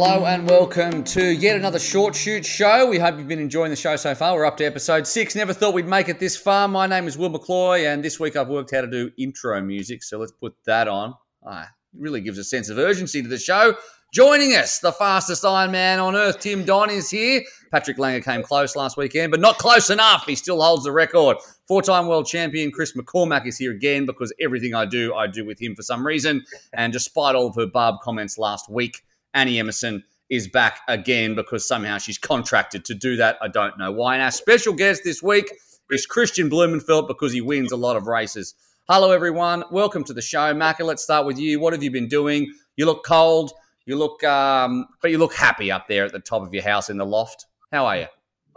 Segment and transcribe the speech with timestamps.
[0.00, 2.88] Hello and welcome to yet another short shoot show.
[2.88, 4.36] We hope you've been enjoying the show so far.
[4.36, 5.34] We're up to episode six.
[5.34, 6.68] Never thought we'd make it this far.
[6.68, 10.04] My name is Will McCloy, and this week I've worked how to do intro music.
[10.04, 11.14] So let's put that on.
[11.44, 11.68] Ah, it
[12.00, 13.74] really gives a sense of urgency to the show.
[14.14, 17.42] Joining us, the fastest Iron Man on earth, Tim Don is here.
[17.72, 20.26] Patrick Lange came close last weekend, but not close enough.
[20.26, 21.38] He still holds the record.
[21.66, 25.44] Four time world champion Chris McCormack is here again because everything I do, I do
[25.44, 26.44] with him for some reason.
[26.72, 29.02] And despite all of her barb comments last week,
[29.34, 33.38] Annie Emmerson is back again because somehow she's contracted to do that.
[33.40, 34.14] I don't know why.
[34.14, 35.52] And our special guest this week
[35.90, 38.54] is Kristian Blummenfelt because he wins a lot of races.
[38.88, 39.64] Hello, everyone.
[39.70, 40.54] Welcome to the show.
[40.54, 41.60] Macca, let's start with you.
[41.60, 42.52] What have you been doing?
[42.76, 43.52] You look cold.
[43.84, 46.90] You look, um, but you look happy up there at the top of your house
[46.90, 47.46] in the loft.
[47.72, 48.06] How are you?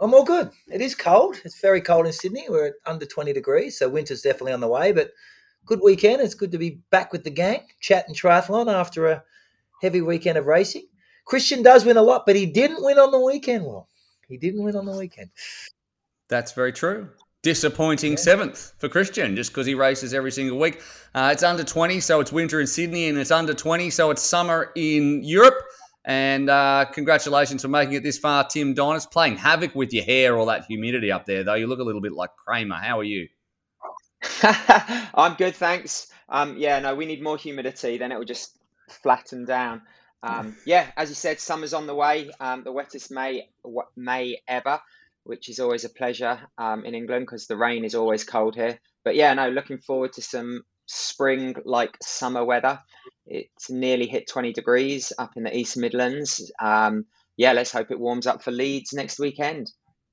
[0.00, 0.50] I'm all good.
[0.68, 1.36] It is cold.
[1.44, 2.46] It's very cold in Sydney.
[2.48, 4.92] We're at under 20 degrees, so winter's definitely on the way.
[4.92, 5.10] But
[5.64, 6.20] good weekend.
[6.20, 9.22] It's good to be back with the gang, chatting triathlon after a
[9.82, 10.86] heavy weekend of racing.
[11.26, 13.66] Christian does win a lot, but he didn't win on the weekend.
[13.66, 13.88] Well,
[14.28, 15.30] he didn't win on the weekend.
[16.28, 17.10] That's very true.
[17.42, 18.18] Disappointing yeah.
[18.18, 20.80] seventh for Christian just because he races every single week.
[21.14, 24.22] Uh, it's under 20, so it's winter in Sydney, and it's under 20, so it's
[24.22, 25.56] summer in Europe.
[26.04, 28.96] And uh, congratulations for making it this far, Tim Don.
[28.96, 31.54] It's playing havoc with your hair, all that humidity up there, though.
[31.54, 32.76] You look a little bit like Kramer.
[32.76, 33.28] How are you?
[35.14, 36.08] I'm good, thanks.
[36.28, 38.56] Um, yeah, no, we need more humidity, then it will just
[38.88, 39.82] flatten down.
[40.24, 42.30] Um, yeah, as you said, summer's on the way.
[42.38, 43.48] Um, the wettest May
[43.96, 44.80] May ever
[45.24, 48.78] which is always a pleasure um, in England because the rain is always cold here.
[49.04, 52.80] But yeah, no, looking forward to some spring like summer weather.
[53.26, 56.50] It's nearly hit 20 degrees up in the East Midlands.
[56.60, 59.70] Um, yeah, let's hope it warms up for Leeds next weekend.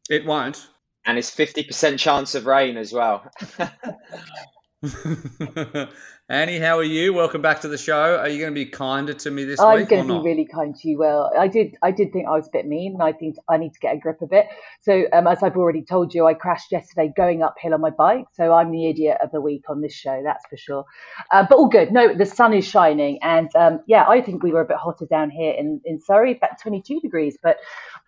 [0.09, 0.65] It won't.
[1.05, 3.29] And it's 50% chance of rain as well.
[6.29, 7.13] Annie, how are you?
[7.13, 8.15] Welcome back to the show.
[8.15, 9.91] Are you going to be kinder to me this I'm week?
[9.91, 10.97] I'm going to be really kind to you.
[10.97, 11.75] Well, I did.
[11.81, 13.95] I did think I was a bit mean, and I think I need to get
[13.95, 14.45] a grip of it.
[14.79, 18.27] So, um, as I've already told you, I crashed yesterday going uphill on my bike.
[18.31, 20.85] So I'm the idiot of the week on this show, that's for sure.
[21.29, 21.91] Uh, but all good.
[21.91, 25.07] No, the sun is shining, and um, yeah, I think we were a bit hotter
[25.07, 27.37] down here in in Surrey, about 22 degrees.
[27.43, 27.57] But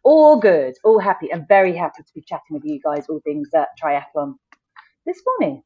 [0.04, 3.50] all good, all happy, and very happy to be chatting with you guys all things
[3.54, 4.36] uh, triathlon
[5.06, 5.64] this morning.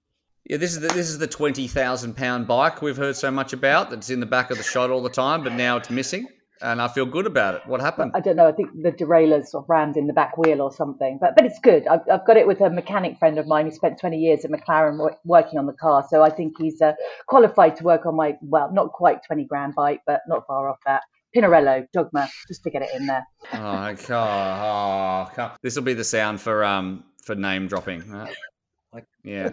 [0.48, 3.52] Yeah, this is the, this is the twenty thousand pound bike we've heard so much
[3.54, 3.90] about.
[3.90, 6.28] That's in the back of the shot all the time, but now it's missing,
[6.62, 7.62] and I feel good about it.
[7.66, 8.12] What happened?
[8.14, 8.48] I don't know.
[8.48, 11.46] I think the derailleur sort of rammed in the back wheel or something, but but
[11.46, 11.88] it's good.
[11.88, 14.52] I've, I've got it with a mechanic friend of mine who spent twenty years at
[14.52, 16.94] McLaren working on the car, so I think he's uh,
[17.28, 20.78] qualified to work on my well, not quite twenty grand bike, but not far off
[20.86, 21.02] that.
[21.36, 23.26] Pinarello, Dogma, just to get it in there.
[23.52, 25.32] Oh, God.
[25.38, 28.10] Oh, this will be the sound for um for name dropping.
[28.14, 29.50] Like, Yeah.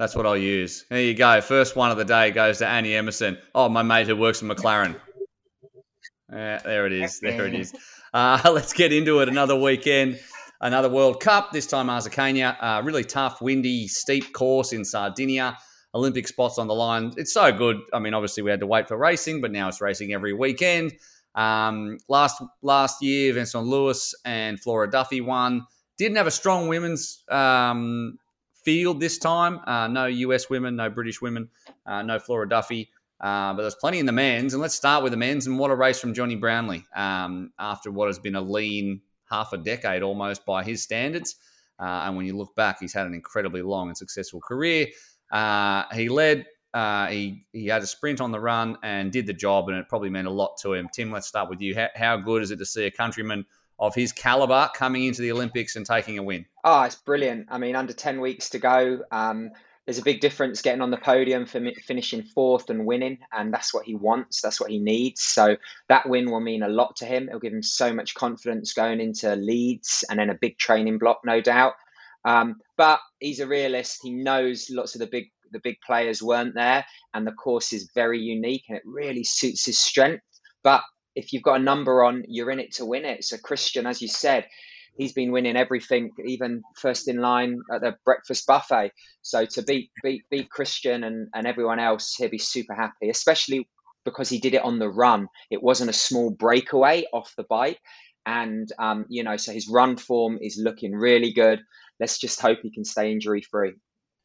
[0.00, 0.86] That's what I'll use.
[0.88, 1.42] There you go.
[1.42, 3.36] First one of the day goes to Annie Emmerson.
[3.54, 4.98] Oh, my mate who works for McLaren.
[6.32, 7.20] Yeah, there it is.
[7.20, 7.74] There it is.
[8.14, 9.28] Uh, let's get into it.
[9.28, 10.18] Another weekend,
[10.62, 11.52] another World Cup.
[11.52, 12.56] This time Arzachena.
[12.58, 15.58] Uh, really tough, windy, steep course in Sardinia.
[15.94, 17.12] Olympic spots on the line.
[17.18, 17.76] It's so good.
[17.92, 20.94] I mean, obviously we had to wait for racing, but now it's racing every weekend.
[21.34, 25.66] Um, last last year, Vincent Luis and Flora Duffy won.
[25.98, 28.16] Didn't have a strong women's um,
[28.64, 29.60] field this time.
[29.66, 31.48] Uh, no US women, no British women,
[31.86, 32.90] uh, no Flora Duffy.
[33.20, 34.54] Uh, but there's plenty in the men's.
[34.54, 35.46] And let's start with the men's.
[35.46, 39.52] And what a race from Jonny Brownlee um, after what has been a lean half
[39.52, 41.36] a decade almost by his standards.
[41.78, 44.86] Uh, and when you look back, he's had an incredibly long and successful career.
[45.30, 49.32] Uh, he led, uh, he, he had a sprint on the run and did the
[49.32, 50.88] job, and it probably meant a lot to him.
[50.92, 51.74] Tim, let's start with you.
[51.74, 53.46] How, how good is it to see a countryman
[53.80, 56.44] of his caliber coming into the Olympics and taking a win?
[56.64, 57.46] Oh, it's brilliant.
[57.50, 59.00] I mean, under 10 weeks to go.
[59.10, 59.50] Um,
[59.86, 63.74] there's a big difference getting on the podium for finishing fourth and winning, and that's
[63.74, 64.40] what he wants.
[64.40, 65.22] That's what he needs.
[65.22, 65.56] So
[65.88, 67.28] that win will mean a lot to him.
[67.28, 71.22] It'll give him so much confidence going into Leeds and then a big training block,
[71.24, 71.72] no doubt.
[72.24, 74.00] Um, but he's a realist.
[74.02, 77.90] He knows lots of the big the big players weren't there, and the course is
[77.92, 80.22] very unique and it really suits his strength.
[80.62, 80.82] But
[81.14, 83.24] if you've got a number on, you're in it to win it.
[83.24, 84.46] So Christian, as you said,
[84.96, 88.92] he's been winning everything, even first in line at the breakfast buffet.
[89.22, 93.68] So to beat beat beat Christian and, and everyone else, he'll be super happy, especially
[94.04, 95.28] because he did it on the run.
[95.50, 97.80] It wasn't a small breakaway off the bike.
[98.26, 101.60] And um, you know, so his run form is looking really good.
[101.98, 103.74] Let's just hope he can stay injury free.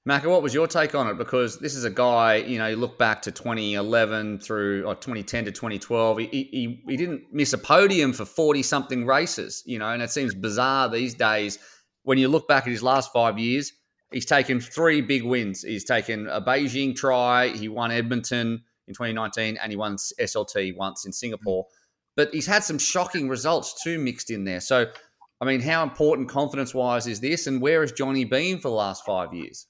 [0.08, 1.18] Macca, what was your take on it?
[1.18, 5.46] Because this is a guy, you know, you look back to 2011 through or 2010
[5.46, 9.90] to 2012, he, he, he didn't miss a podium for 40 something races, you know,
[9.90, 11.58] and it seems bizarre these days
[12.04, 13.74] when you look back at his last five years.
[14.12, 15.64] He's taken three big wins.
[15.64, 21.08] He's taken a Beijing try, he won Edmonton in 2019, and he won SLT once
[21.08, 21.64] in Singapore.
[21.64, 21.68] Mm.
[22.16, 24.62] but he's had some shocking results too mixed in there.
[24.62, 24.86] So,
[25.42, 28.76] I mean, how important confidence wise is this, and where has Johnny been for the
[28.76, 29.66] last five years?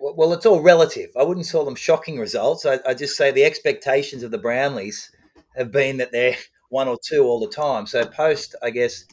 [0.00, 1.10] Well, it's all relative.
[1.18, 2.64] I wouldn't call them shocking results.
[2.64, 5.10] I, I just say the expectations of the Brownlees
[5.56, 6.36] have been that they're
[6.68, 7.86] one or two all the time.
[7.86, 9.04] So post, I guess,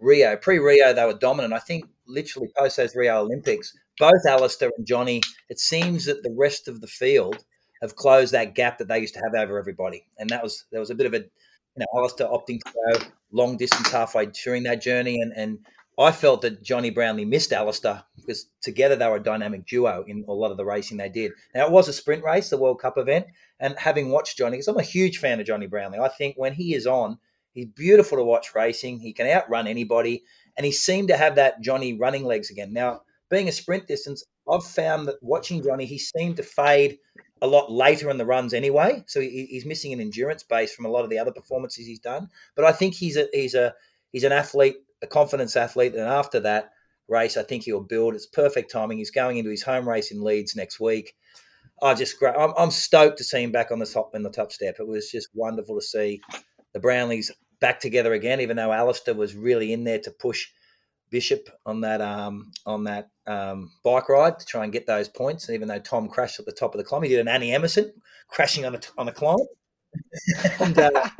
[0.00, 1.54] Rio, pre Rio, they were dominant.
[1.54, 6.34] I think literally post those Rio Olympics, both Alistair and Johnny, it seems that the
[6.36, 7.44] rest of the field
[7.82, 10.04] have closed that gap that they used to have over everybody.
[10.18, 13.06] And that was there was a bit of a you know, Alistair opting to go
[13.32, 15.58] long distance halfway during that journey and and
[15.98, 20.24] I felt that Jonny Brownlee missed Alistair because together they were a dynamic duo in
[20.28, 21.32] a lot of the racing they did.
[21.54, 23.26] Now it was a sprint race, the World Cup event,
[23.58, 26.52] and having watched Johnny, because I'm a huge fan of Jonny Brownlee, I think when
[26.52, 27.18] he is on,
[27.52, 29.00] he's beautiful to watch racing.
[29.00, 30.22] He can outrun anybody,
[30.56, 32.72] and he seemed to have that Johnny running legs again.
[32.72, 36.98] Now, being a sprint distance, I've found that watching Johnny, he seemed to fade
[37.42, 39.04] a lot later in the runs anyway.
[39.06, 42.00] So he, he's missing an endurance base from a lot of the other performances he's
[42.00, 42.28] done.
[42.54, 43.74] But I think he's a he's a
[44.12, 46.70] he's an athlete, a confidence athlete, and after that
[47.08, 48.14] race, I think he'll build.
[48.14, 48.98] It's perfect timing.
[48.98, 51.14] He's going into his home race in Leeds next week.
[51.82, 54.52] I just I'm, I'm stoked to see him back on the top in the top
[54.52, 54.76] step.
[54.78, 56.20] It was just wonderful to see
[56.72, 57.30] the Brownlees
[57.60, 60.48] back together again, even though Alistair was really in there to push
[61.10, 65.48] Bishop on that um, on that um, bike ride to try and get those points.
[65.48, 67.52] And even though Tom crashed at the top of the climb, he did an Annie
[67.52, 67.92] Emmerson
[68.28, 69.38] crashing on the on the climb.
[70.60, 70.90] And, uh,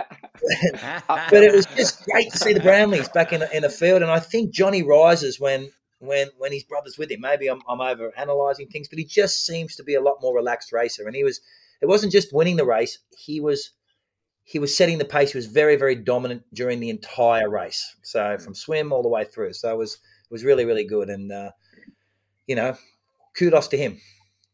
[1.09, 4.11] but it was just great to see the Brownlees back in in the field, and
[4.11, 7.21] I think Johnny rises when when when his brother's with him.
[7.21, 10.35] Maybe I'm, I'm over analysing things, but he just seems to be a lot more
[10.35, 11.07] relaxed racer.
[11.07, 11.41] And he was
[11.81, 13.71] it wasn't just winning the race; he was
[14.45, 15.33] he was setting the pace.
[15.33, 17.97] He was very very dominant during the entire race.
[18.03, 19.55] So from swim all the way through.
[19.55, 21.11] So it was it was really really good.
[21.11, 21.51] And uh,
[22.47, 22.77] you know,
[23.37, 24.01] kudos to him.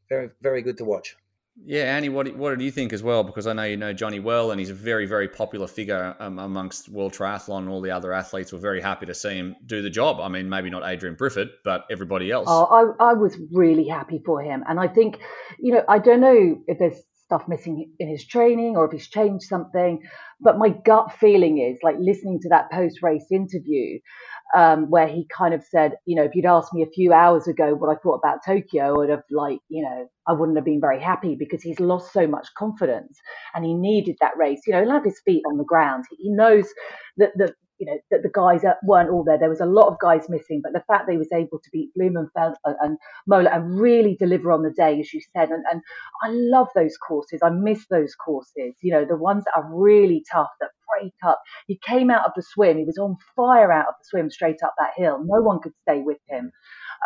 [0.09, 1.17] Very, very good to watch.
[1.57, 3.23] Yeah, Annie, what what did you think as well?
[3.23, 6.39] Because I know you know Johnny well, and he's a very, very popular figure um,
[6.39, 8.53] amongst World Triathlon and all the other athletes.
[8.53, 10.21] Were very happy to see him do the job.
[10.21, 12.49] I mean, maybe not Adrien Briffod, but everybody else.
[12.51, 15.21] Oh, I, I was really happy for him, and I think,
[15.61, 19.09] you know, I don't know if there's stuff missing in his training or if he's
[19.09, 20.03] changed something,
[20.41, 23.99] but my gut feeling is like listening to that post race interview
[24.57, 27.49] um, where he kind of said, you know, if you'd asked me a few hours
[27.49, 30.65] ago what I thought about Tokyo, I would have like, you know, I wouldn't have
[30.65, 33.19] been very happy because he's lost so much confidence
[33.55, 34.61] and he needed that race.
[34.67, 36.05] You know, he'll have his feet on the ground.
[36.19, 36.69] He knows
[37.17, 39.39] that the you know that the guys weren't all there.
[39.39, 41.91] There was a lot of guys missing, but the fact he was able to beat
[41.99, 45.83] Blummenfelt and Mola and really deliver on the day, as you said, and, and
[46.23, 47.41] I love those courses.
[47.43, 48.75] I miss those courses.
[48.83, 50.71] You know, the ones that are really tough that
[51.01, 51.41] break up.
[51.67, 52.79] He came out of the swim.
[52.79, 55.19] He was on fire out of the swim straight up that hill.
[55.25, 56.53] No one could stay with him.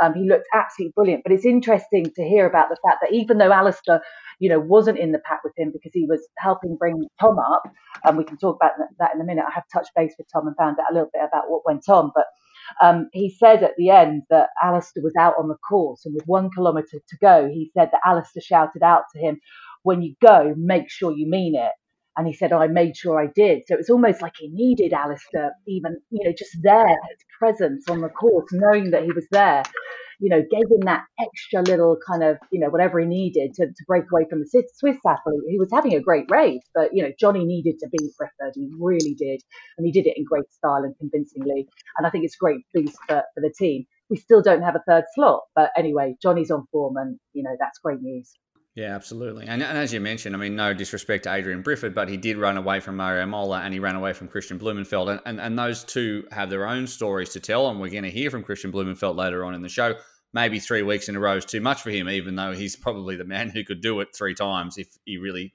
[0.02, 1.22] Um, he looked absolutely brilliant.
[1.24, 4.02] But it's interesting to hear about the fact that even though Alistair,
[4.38, 7.62] you know, wasn't in the pack with him because he was helping bring Tom up,
[8.04, 9.44] and we can talk about that in a minute.
[9.48, 11.88] I have touched base with Tom and found out a little bit about what went
[11.88, 12.26] on, but.
[12.82, 16.24] Um, he said at the end that Alistair was out on the course, and with
[16.26, 19.40] one kilometre to go, he said that Alistair shouted out to him,
[19.84, 21.72] "When you go, make sure you mean it."
[22.18, 23.62] And he said, oh, I made sure I did.
[23.68, 28.00] So it's almost like he needed Alistair, even, you know, just there, his presence on
[28.00, 29.62] the course, knowing that he was there,
[30.18, 33.66] you know, gave him that extra little kind of, you know, whatever he needed to,
[33.66, 36.64] to break away from the Swiss athlete who was having a great race.
[36.74, 38.50] But, you know, Johnny needed to beat Briffod.
[38.54, 39.40] He really did.
[39.76, 41.68] And he did it in great style and convincingly.
[41.96, 43.84] And I think it's a great boost for, for the team.
[44.10, 45.42] We still don't have a third slot.
[45.54, 48.32] But anyway, Johnny's on form and, you know, that's great news.
[48.78, 49.44] Yeah, absolutely.
[49.48, 52.36] And, and, as you mentioned, I mean, no disrespect to Adrien Briffod, but he did
[52.36, 55.10] run away from Mario Mola and he ran away from Kristian Blummenfelt.
[55.10, 57.68] And, and, and those two have their own stories to tell.
[57.68, 59.96] And we're going to hear from Kristian Blummenfelt later on in the show.
[60.32, 63.16] Maybe three weeks in a row is too much for him, even though he's probably
[63.16, 65.54] the man who could do it three times if he really.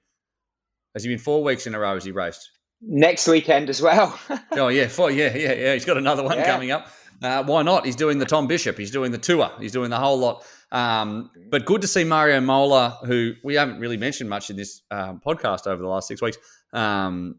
[0.94, 2.51] Has he been four weeks in a row as he raced?
[2.82, 4.20] Next weekend as well.
[4.51, 4.89] oh, yeah.
[4.89, 5.74] Four, yeah, yeah, yeah.
[5.75, 6.51] He's got another one yeah.
[6.51, 6.89] coming up.
[7.22, 7.86] Uh, why not?
[7.86, 8.77] He's doing the Tom Bishop.
[8.77, 9.50] He's doing the tour.
[9.62, 10.46] He's doing the whole lot.
[10.74, 14.82] Um, but good to see Mario Mola, who we haven't really mentioned much in this
[14.89, 16.38] um, podcast over the last six weeks,
[16.74, 17.36] um,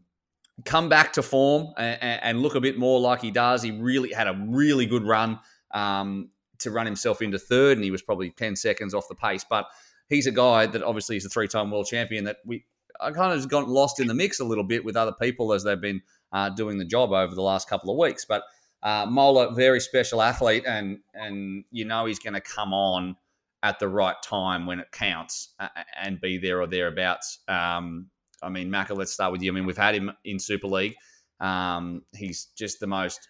[0.63, 3.61] come back to form and, and, look a bit more like he does.
[3.61, 5.37] He really had a really good run
[5.71, 9.45] um, to run himself into third, and he was probably 10 seconds off the pace.
[9.47, 9.65] But
[10.07, 12.63] he's a guy that obviously is a three time world champion that we
[13.01, 15.65] I kind of got lost in the mix a little bit with other people as
[15.65, 16.01] they've been
[16.31, 18.23] uh, doing the job over the last couple of weeks.
[18.23, 18.43] But
[18.81, 23.17] uh, Mola, very special athlete, and and you know he's going to come on
[23.65, 25.55] at the right time when it counts
[25.99, 27.39] and be there or thereabouts.
[27.47, 28.11] Um,
[28.43, 29.51] I mean, Macca, let's start with you.
[29.51, 30.93] I mean, we've had him in Super League.
[31.39, 33.27] Um, he's just the most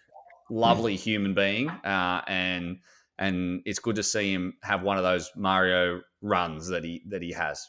[0.50, 2.76] lovely human being, uh, and
[3.18, 7.22] and it's good to see him have one of those Mario runs that he that
[7.22, 7.66] he has.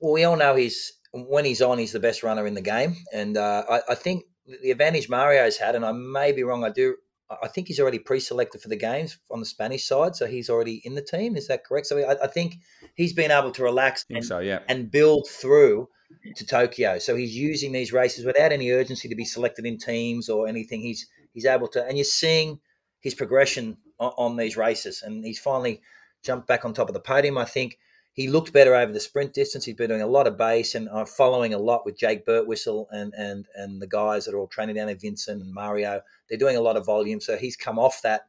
[0.00, 2.96] Well, we all know he's when he's on, he's the best runner in the game.
[3.14, 4.24] And uh, I, I, think
[4.62, 6.96] the advantage Mario's had, and I may be wrong, I do.
[7.28, 10.80] I think he's already pre-selected for the games on the Spanish side, so he's already
[10.84, 11.36] in the team.
[11.36, 11.86] Is that correct?
[11.86, 12.56] So I, I think
[12.94, 14.60] he's been able to relax and, so, yeah.
[14.68, 15.88] and build through
[16.36, 16.98] to Tokyo.
[16.98, 20.80] So he's using these races without any urgency to be selected in teams or anything.
[20.80, 22.60] He's he's able to, and you're seeing
[23.00, 25.82] his progression on, on these races, and he's finally
[26.22, 27.38] jumped back on top of the podium.
[27.38, 27.78] I think
[28.16, 29.66] he looked better over the sprint distance.
[29.66, 32.86] He's been doing a lot of base and I'm following a lot with Jake Birtwistle
[32.90, 36.00] and and and the guys that are all training down there, Vincent and Mario.
[36.28, 38.22] They're doing a lot of volume, so he's come off that,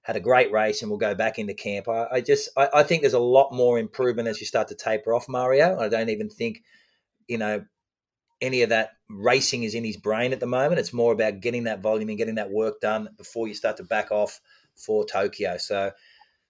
[0.00, 1.88] had a great race, and will go back into camp.
[1.88, 4.74] I, I just I, I, think there's a lot more improvement as you start to
[4.74, 5.78] taper off Mario.
[5.78, 6.62] I don't even think,
[7.26, 7.66] you know,
[8.40, 10.80] any of that racing is in his brain at the moment.
[10.80, 13.84] It's more about getting that volume and getting that work done before you start to
[13.84, 14.40] back off
[14.74, 15.58] for Tokyo.
[15.58, 15.90] So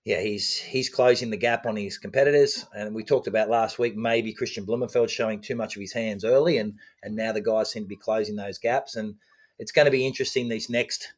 [0.09, 2.65] yeah, he's he's closing the gap on his competitors.
[2.75, 6.25] And we talked about last week maybe Kristian Blummenfelt showing too much of his hands
[6.25, 8.97] early, and and now the guys seem to be closing those gaps.
[8.97, 9.17] And
[9.59, 11.13] it's going to be interesting these next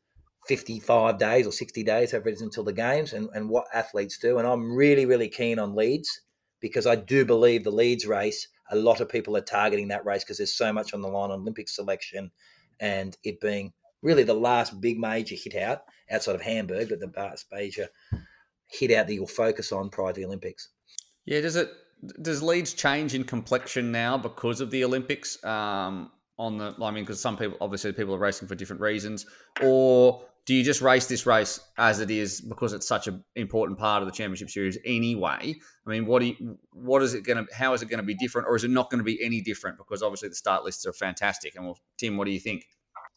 [0.49, 4.19] 55 days or 60 days, however it is until the games, and, and what athletes
[4.19, 4.39] do.
[4.39, 6.23] And I'm really, really keen on Leeds
[6.59, 10.25] because I do believe the Leeds race, a lot of people are targeting that race
[10.25, 12.33] because there's so much on the line on Olympic selection
[12.81, 17.13] and it being really the last big major hit out outside of Hamburg, but the
[17.17, 17.89] last major
[18.71, 20.69] hit out that you'll focus on prior to the Olympics.
[21.25, 21.71] Yeah, does it
[22.23, 25.43] does Leeds change in complexion now because of the Olympics?
[25.45, 29.27] Um, on the, I mean, because some people obviously people are racing for different reasons,
[29.63, 33.79] or do you just race this race as it is because it's such an important
[33.79, 35.55] part of the championship series anyway?
[35.87, 38.07] I mean, what do you, what is it going to, how is it going to
[38.07, 39.77] be different, or is it not going to be any different?
[39.77, 41.57] Because obviously the start lists are fantastic.
[41.57, 42.65] And well, Tim, what do you think?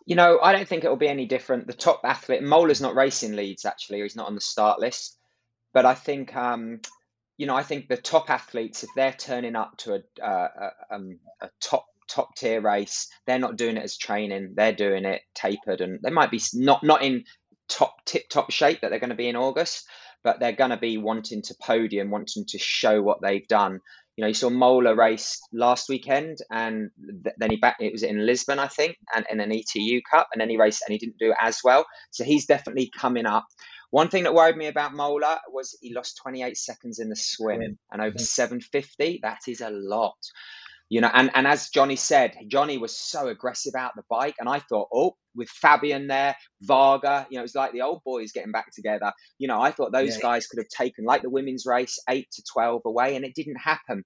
[0.06, 1.66] You know, I don't think it will be any different.
[1.66, 5.18] The top athlete, Mola's not racing Leeds actually, he's not on the start list.
[5.74, 6.82] But I think, um,
[7.38, 11.20] you know, I think the top athletes, if they're turning up to a, a, um,
[11.42, 14.54] a top top tier race, they're not doing it as training.
[14.56, 17.24] They're doing it tapered, and they might be not not in
[17.70, 19.86] top tip top shape that they're going to be in August,
[20.24, 23.80] but they're going to be wanting to podium, wanting to show what they've done.
[24.16, 26.92] You know, you saw Mola race last weekend, and
[27.24, 27.78] th- then he back.
[27.80, 30.84] It was in Lisbon, I think, and in an ETU Cup, and then he raced
[30.88, 31.86] and he didn't do as well.
[32.12, 33.46] So he's definitely coming up.
[33.94, 37.78] One thing that worried me about Mola was he lost 28 seconds in the swim
[37.92, 39.20] and over 750.
[39.22, 40.18] That is a lot.
[40.90, 44.34] You know, and, and as Johnny said, Johnny was so aggressive out the bike.
[44.40, 48.02] And I thought, oh, with Fabian there, Varga, you know, it was like the old
[48.04, 49.14] boys getting back together.
[49.38, 50.22] You know, I thought those yeah.
[50.24, 53.58] guys could have taken, like the women's race, 8 to 12 away, and it didn't
[53.58, 54.04] happen.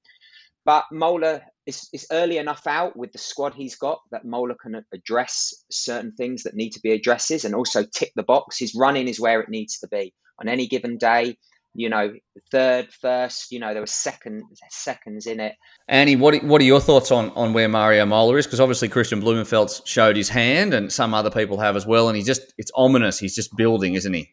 [0.68, 4.84] But Mola is, is early enough out with the squad he's got that Mola can
[4.94, 8.60] address certain things that need to be addresses and also tick the box.
[8.60, 11.38] His running is where it needs to be on any given day.
[11.74, 12.12] You know,
[12.52, 13.50] third, first.
[13.50, 15.54] You know, there were second seconds in it.
[15.88, 18.46] Annie, what what are your thoughts on on where Mario Mola is?
[18.46, 22.10] Because obviously Kristian Blummenfelt showed his hand, and some other people have as well.
[22.10, 23.20] And he just it's ominous.
[23.20, 24.28] He's just building, isn't he?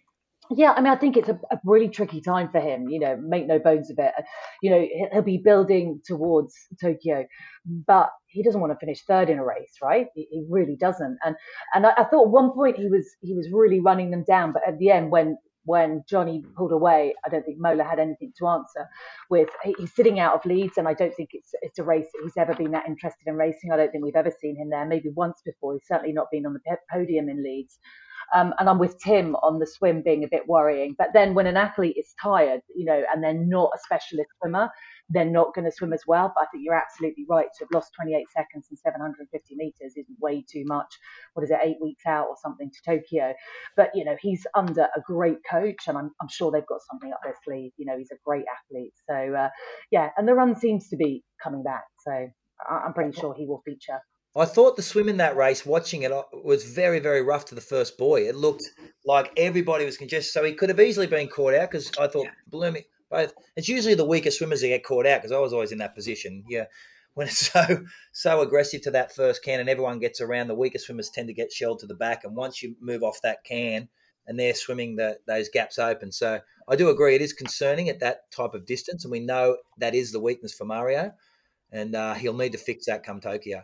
[0.50, 2.88] Yeah, I mean, I think it's a, a, really tricky time for him.
[2.88, 4.12] You know, make no bones of it.
[4.16, 4.22] Uh,
[4.62, 7.24] you know, he'll be building towards Tokyo,
[7.86, 10.06] but he doesn't want to finish third in a race, right?
[10.14, 11.18] He, he really doesn't.
[11.24, 11.36] And
[11.72, 14.52] and I, I, thought at one point he was he was really running them down,
[14.52, 18.32] but at the end, when when Johnny pulled away, I don't think Mola had anything
[18.38, 18.88] to answer.
[19.30, 22.36] With he's sitting out of Leeds, and I don't think it's it's a race he's
[22.36, 23.72] ever been that interested in racing.
[23.72, 24.86] I don't think we've ever seen him there.
[24.86, 25.74] Maybe once before.
[25.74, 27.78] He's certainly not been on the podium in Leeds.
[28.34, 30.94] Um, and I'm with Tim on the swim being a bit worrying.
[30.96, 34.70] But then when an athlete is tired, you know, and they're not a specialist swimmer,
[35.10, 36.32] they're not going to swim as well.
[36.34, 37.46] But I think you're absolutely right.
[37.58, 40.92] To have lost 28 seconds in 750 meters is way too much.
[41.34, 43.34] What is it, eight weeks out or something to Tokyo?
[43.76, 47.12] But, you know, he's under a great coach and I'm, I'm sure they've got something
[47.12, 47.72] up their sleeve.
[47.76, 48.94] You know, he's a great athlete.
[49.08, 49.48] So, uh,
[49.90, 51.84] yeah, and the run seems to be coming back.
[52.04, 52.28] So
[52.68, 54.00] I'm pretty sure he will feature.
[54.36, 57.54] I thought the swim in that race, watching it, uh, was very, very rough to
[57.54, 58.22] the first buoy.
[58.22, 58.64] It looked
[59.06, 62.24] like everybody was congested, so he could have easily been caught out because I thought
[62.24, 62.30] yeah.
[62.48, 62.82] Blooming
[63.14, 63.34] both.
[63.56, 65.94] It's usually the weaker swimmers that get caught out because I was always in that
[65.94, 66.44] position.
[66.48, 66.64] Yeah,
[67.14, 70.78] when it's so so aggressive to that first can and everyone gets around, the weaker
[70.78, 73.88] swimmers tend to get shelled to the back, and once you move off that can
[74.26, 76.10] and they're swimming the, those gaps open.
[76.10, 79.58] So I do agree it is concerning at that type of distance, and we know
[79.78, 81.12] that is the weakness for Mario,
[81.70, 83.62] and uh, he'll need to fix that come Tokyo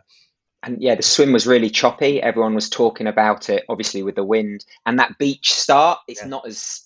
[0.63, 2.21] and yeah, the swim was really choppy.
[2.21, 5.99] Everyone was talking about it, obviously with the wind and that beach start.
[6.07, 6.27] It's yeah.
[6.27, 6.81] not as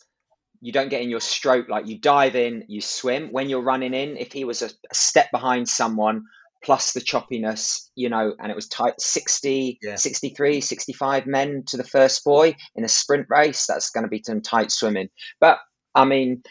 [0.66, 3.28] you don't get in your stroke like you dive in, you swim.
[3.32, 6.24] When you're running in, if he was a, a step behind someone,
[6.64, 9.96] plus the choppiness, you know, and it was tight 60, yeah.
[9.96, 13.68] 63, 65 men to the first buoy in a sprint race.
[13.68, 15.10] That's going to be some tight swimming.
[15.40, 15.60] But
[15.94, 16.42] I mean,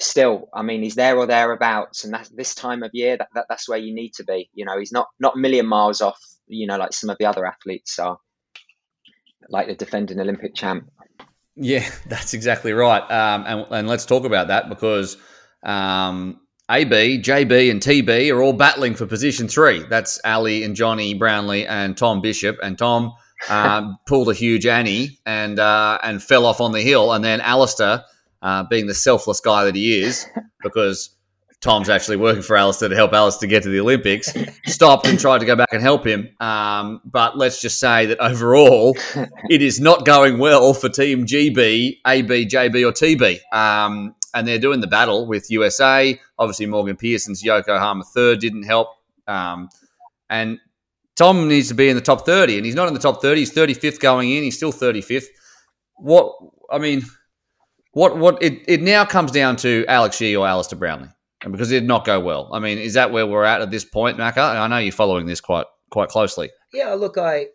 [0.00, 3.16] still, I mean, he's there or thereabouts, and this time of year.
[3.16, 4.50] That, that that's where you need to be.
[4.54, 6.20] You know, he's not not a million miles off.
[6.46, 8.18] You know, like some of the other athletes are,
[9.48, 10.91] like the defending Olympic champ.
[11.56, 13.02] Yeah, that's exactly right.
[13.02, 15.16] Um, and, and let's talk about that because
[15.62, 16.40] um,
[16.70, 19.84] AB, JB, and TB are all battling for position three.
[19.88, 22.56] That's Ali and Jonny Brownlee and Tom Bishop.
[22.62, 23.12] And Tom
[23.48, 27.12] um, pulled a huge Annie and uh, and fell off on the hill.
[27.12, 28.04] And then Alistair,
[28.40, 30.26] uh, being the selfless guy that he is,
[30.62, 31.10] because
[31.62, 34.32] Tom's actually working for Alistair to help Alistair get to the Olympics,
[34.66, 36.28] stopped and tried to go back and help him.
[36.40, 38.96] Um, but let's just say that overall,
[39.48, 43.38] it is not going well for Team GB, AB, JB, or TB.
[43.56, 46.18] Um, and they're doing the battle with USA.
[46.38, 48.88] Obviously, Morgan Pearson's Yokohama third didn't help.
[49.26, 49.68] Um,
[50.28, 50.58] and
[51.16, 53.40] Tom needs to be in the top 30, and he's not in the top 30.
[53.40, 54.42] He's 35th going in.
[54.42, 55.26] He's still 35th.
[55.96, 56.34] What,
[56.70, 57.02] I mean,
[57.92, 61.08] what, what, it, it now comes down to Alex Yee or Alistair Brownlee,
[61.50, 62.48] because it did not go well.
[62.52, 64.38] I mean, is that where we're at at this point, Macca?
[64.38, 66.50] I know you're following this quite, quite closely.
[66.72, 67.48] Yeah, look, I,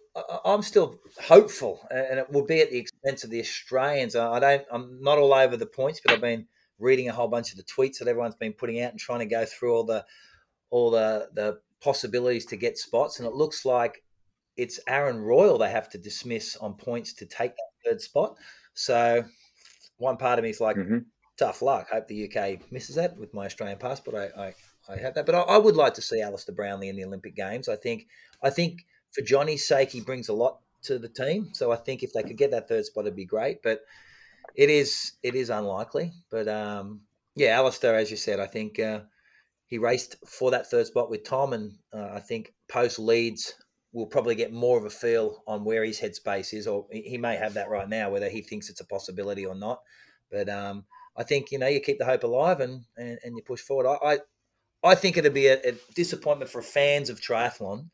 [0.46, 4.16] I'm still hopeful, and it will be at the expense of the Australians.
[4.16, 6.48] I don't, I'm not all over the points, but I've been
[6.80, 9.26] reading a whole bunch of the tweets that everyone's been putting out and trying to
[9.26, 10.06] go through all the,
[10.70, 14.04] all the, the possibilities to get spots, and it looks like
[14.56, 18.36] it's Aaron Royle they have to dismiss on points to take that third spot.
[18.74, 19.24] So
[19.98, 21.00] one part of me is like, mm-hmm.
[21.38, 21.88] Tough luck.
[21.92, 24.16] Hope the UK misses that with my Australian passport.
[24.16, 24.54] I, I,
[24.90, 27.36] I have that, but I, I, would like to see Alistair Brownlee in the Olympic
[27.36, 27.70] Games.
[27.70, 28.08] I think
[28.44, 31.50] I think for Johnny's sake, he brings a lot to the team.
[31.54, 33.62] So I think if they could get that third spot, it'd be great.
[33.64, 33.82] But
[34.56, 36.14] it is it is unlikely.
[36.30, 37.02] But um,
[37.36, 38.80] yeah, Alistair, as you said, I think.
[38.80, 39.02] Uh,
[39.68, 43.54] he raced for that third spot with Tom, and uh, I think post Leeds
[43.92, 47.36] will probably get more of a feel on where his headspace is, or he may
[47.36, 49.82] have that right now, whether he thinks it's a possibility or not.
[50.32, 50.86] But um,
[51.18, 53.88] I think you know you keep the hope alive and and, and you push forward.
[53.88, 54.14] I,
[54.84, 57.90] I, I think it'd be a, a, disappointment for fans of triathlon.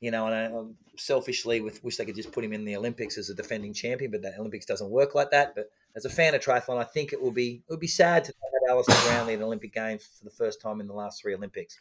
[0.00, 3.16] You know, and I, selfishly with, wish they could just put him in the Olympics
[3.16, 5.54] as a defending champion, but the Olympics doesn't work like that.
[5.54, 8.24] But as a fan of triathlon, I think it will be it would be sad
[8.24, 11.20] to have Alistair Brownlee in the Olympic Games for the first time in the last
[11.20, 11.78] three Olympics.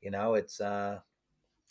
[0.00, 0.98] You know, it's uh,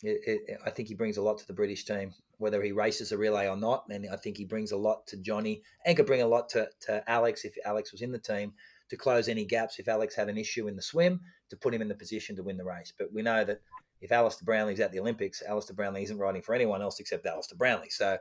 [0.02, 3.12] it, it, I think he brings a lot to the British team, whether he races
[3.12, 3.84] a relay or not.
[3.88, 6.68] And I think he brings a lot to Johnny and could bring a lot to,
[6.86, 8.52] to Alex if Alex was in the team
[8.90, 11.80] to close any gaps if Alex had an issue in the swim to put him
[11.80, 12.92] in the position to win the race.
[12.96, 13.62] But we know that
[14.02, 17.56] if Alistair Brownlee's at the Olympics, Alistair Brownlee isn't riding for anyone else except Alistair
[17.56, 17.88] Brownlee.
[17.90, 18.18] So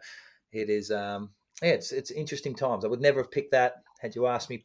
[0.54, 1.32] it is um,
[1.62, 2.86] yeah, it's it's interesting times.
[2.86, 4.64] I would never have picked that had you asked me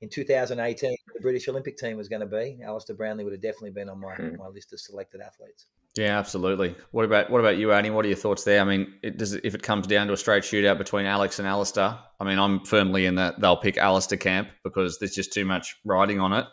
[0.00, 2.60] in 2018 the British Olympic team was going to be.
[2.64, 4.36] Alistair Brownlee would have definitely been on my, hmm.
[4.36, 5.66] my list of selected athletes.
[5.96, 6.74] Yeah, absolutely.
[6.90, 7.90] What about what about you, Annie?
[7.90, 8.60] What are your thoughts there?
[8.60, 11.46] I mean, it, does if it comes down to a straight shootout between Alex and
[11.46, 15.44] Alistair, I mean, I'm firmly in that they'll pick Alistair camp because there's just too
[15.44, 16.46] much riding on it.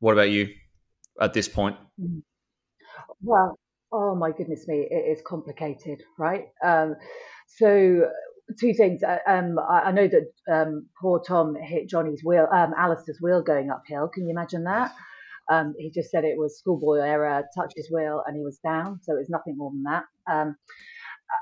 [0.00, 0.50] What about you
[1.18, 1.76] at this point?
[3.22, 3.58] Well,
[3.90, 6.48] oh my goodness me, it is complicated, right?
[6.62, 6.96] Um,
[7.46, 8.10] so
[8.60, 9.02] two things.
[9.02, 13.42] Uh, um, I, I, know that um, poor Tom hit Johnny's wheel, um, Alistair's wheel
[13.42, 14.08] going uphill.
[14.08, 14.92] Can you imagine that?
[15.50, 19.00] Um, he just said it was schoolboy error, touched his wheel, and he was down.
[19.02, 20.04] So it was nothing more than that.
[20.30, 20.56] Um,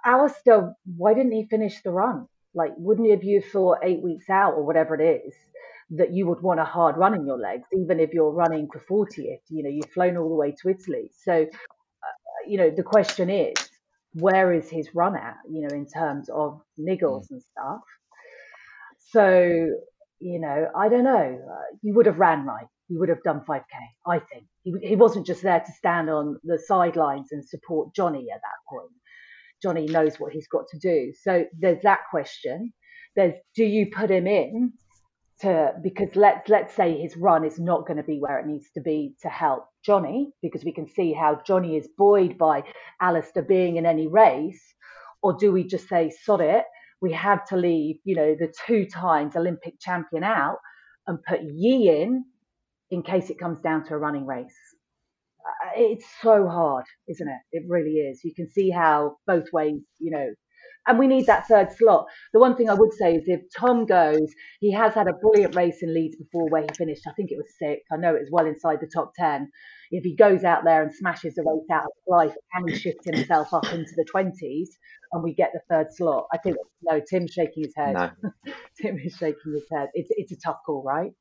[0.04, 2.26] Alistair, why didn't he finish the run?
[2.54, 5.34] Like, wouldn't have you thought eight weeks out or whatever it is
[5.90, 9.06] that you would want a hard run in your legs, even if you're running for
[9.06, 9.40] 40th?
[9.48, 11.10] You know, you've flown all the way to Italy.
[11.24, 13.54] So, uh, you know, the question is,
[14.14, 17.30] where is his run at, you know, in terms of niggles mm.
[17.32, 17.80] and stuff.
[18.98, 19.70] So,
[20.20, 21.40] you know, I don't know.
[21.50, 22.66] Uh, you would have ran right.
[22.92, 23.62] You would have done 5K,
[24.06, 24.44] I think.
[24.64, 28.68] He, he wasn't just there to stand on the sidelines and support Johnny at that
[28.68, 28.92] point.
[29.62, 31.14] Johnny knows what he's got to do.
[31.22, 32.74] So there's that question.
[33.16, 34.74] There's do you put him in
[35.40, 38.68] to because let's let's say his run is not going to be where it needs
[38.74, 42.62] to be to help Johnny because we can see how Johnny is buoyed by
[43.00, 44.62] Alistair being in any race,
[45.22, 46.64] or do we just say sod it?
[47.00, 50.58] We have to leave, you know, the two times Olympic champion out
[51.06, 52.24] and put Yee in
[52.92, 54.54] in case it comes down to a running race.
[55.44, 57.40] Uh, it's so hard, isn't it?
[57.50, 58.22] It really is.
[58.22, 60.28] You can see how both ways, you know,
[60.86, 62.06] and we need that third slot.
[62.34, 64.28] The one thing I would say is if Tom goes,
[64.60, 67.38] he has had a brilliant race in Leeds before where he finished, I think it
[67.38, 67.86] was sixth.
[67.90, 69.50] I know it was well inside the top 10.
[69.90, 73.04] If he goes out there and smashes the race out of life, can he shift
[73.04, 74.68] himself up into the 20s
[75.12, 76.26] and we get the third slot?
[76.32, 77.94] I think, no, Tim's shaking his head.
[77.94, 78.32] No.
[78.80, 79.88] Tim is shaking his head.
[79.94, 81.12] It's, it's a tough call, right?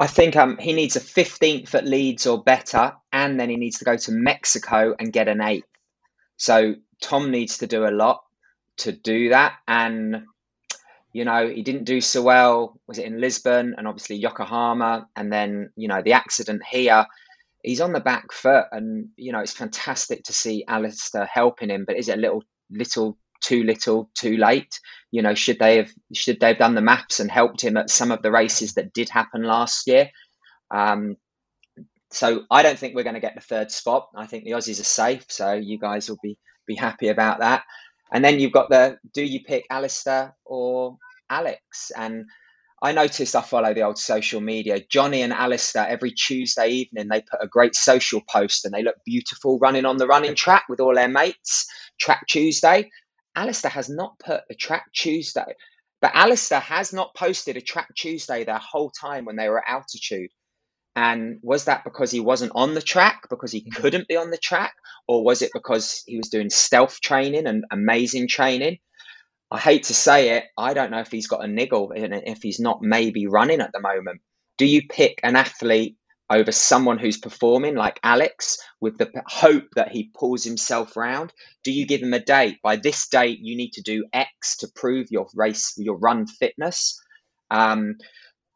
[0.00, 3.78] I think um, he needs a 15th at Leeds or better, and then he needs
[3.78, 5.68] to go to Mexico and get an eighth.
[6.38, 8.22] So Tom needs to do a lot
[8.78, 9.54] to do that.
[9.68, 10.24] And
[11.12, 12.80] You know, he didn't do so well.
[12.86, 17.06] Was it in Lisbon and obviously Yokohama, and then you know the accident here.
[17.62, 21.84] He's on the back foot, and you know it's fantastic to see Alistair helping him.
[21.86, 24.80] But is it a little little too little, too late?
[25.10, 27.90] You know, should they have should they have done the maps and helped him at
[27.90, 30.10] some of the races that did happen last year?
[30.70, 31.16] Um,
[32.10, 34.08] so I don't think we're going to get the third spot.
[34.16, 37.64] I think the Aussies are safe, so you guys will be be happy about that.
[38.12, 40.98] And then you've got the do you pick Alistair or
[41.30, 41.90] Alex?
[41.96, 42.26] And
[42.82, 44.80] I noticed I follow the old social media.
[44.88, 48.96] Johnny and Alistair every Tuesday evening they put a great social post and they look
[49.04, 51.66] beautiful running on the running track with all their mates.
[51.98, 52.90] Track Tuesday.
[53.36, 55.54] Alistair has not put a track Tuesday,
[56.00, 59.68] but Alistair has not posted a track Tuesday their whole time when they were at
[59.68, 60.30] altitude.
[60.96, 63.82] And was that because he wasn't on the track, because he mm-hmm.
[63.82, 64.74] couldn't be on the track,
[65.06, 68.78] or was it because he was doing stealth training and amazing training?
[69.50, 72.42] I hate to say it, I don't know if he's got a niggle and if
[72.42, 74.22] he's not maybe running at the moment.
[74.58, 75.96] Do you pick an athlete
[76.30, 81.32] over someone who's performing like Alex with the hope that he pulls himself round?
[81.64, 82.58] Do you give him a date?
[82.62, 87.00] By this date, you need to do X to prove your race, your run fitness.
[87.50, 87.96] Um,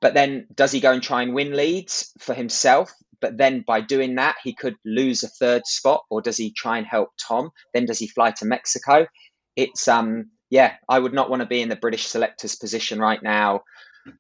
[0.00, 2.92] but then does he go and try and win Leeds for himself?
[3.20, 6.78] But then by doing that, he could lose a third spot, or does he try
[6.78, 7.50] and help Tom?
[7.74, 9.06] Then does he fly to Mexico?
[9.56, 13.22] It's um yeah, I would not want to be in the British selectors position right
[13.22, 13.62] now.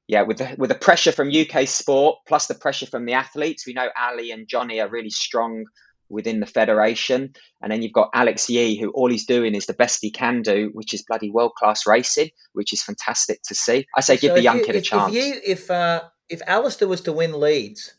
[0.06, 3.66] Yeah, with the with the pressure from UK sport plus the pressure from the athletes,
[3.66, 5.64] we know Ali and Johnny are really strong
[6.10, 7.32] within the federation.
[7.62, 10.42] And then you've got Alex Yee, who all he's doing is the best he can
[10.42, 13.86] do, which is bloody world class racing, which is fantastic to see.
[13.96, 15.14] I say give the young you, kid if, a chance.
[15.14, 17.94] If you, if uh, if Alistair was to win Leeds,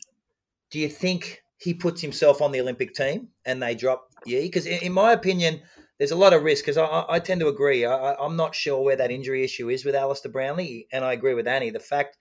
[0.70, 4.42] do you think he puts himself on the Olympic team and they drop Yee?
[4.42, 5.62] Because in, in, my opinion,
[6.02, 6.64] there's a lot of risk.
[6.64, 7.84] Because I, I, tend to agree.
[7.84, 11.34] I, I'm not sure where that injury issue is with Alistair Brownlee, and I agree
[11.34, 11.70] with Annie.
[11.70, 12.18] The fact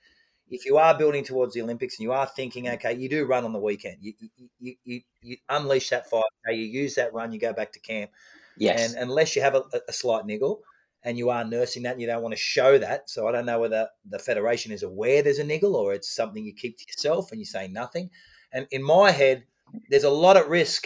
[0.52, 2.76] if you are building towards the Olympics and you are thinking, mm.
[2.76, 4.14] okay, you do run on the weekend, you
[4.60, 8.12] you you, you unleash that fire, you use that run, you go back to camp.
[8.56, 8.94] Yes.
[8.94, 10.62] And unless you have a, a slight niggle
[11.02, 13.48] and you are nursing that and you don't want to show that, so I don't
[13.48, 16.86] know whether the federation is aware there's a niggle or it's something you keep to
[16.88, 18.12] yourself and you say nothing.
[18.54, 19.46] And in my head,
[19.90, 20.86] there's a lot at risk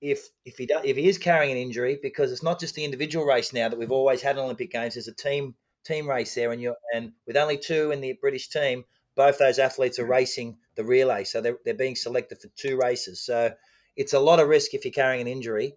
[0.00, 2.84] if if he does, if he is carrying an injury because it's not just the
[2.84, 4.94] individual race now that we've always had in Olympic Games.
[4.94, 8.48] There's a team team race there, and you and with only two in the British
[8.48, 8.84] team,
[9.16, 13.20] both those athletes are racing the relay, so they're, they're being selected for two races.
[13.20, 13.52] So
[13.96, 15.74] it's a lot of risk if you're carrying an injury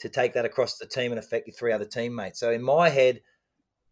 [0.00, 2.40] to take that across the team and affect your three other teammates.
[2.40, 3.20] So in my head,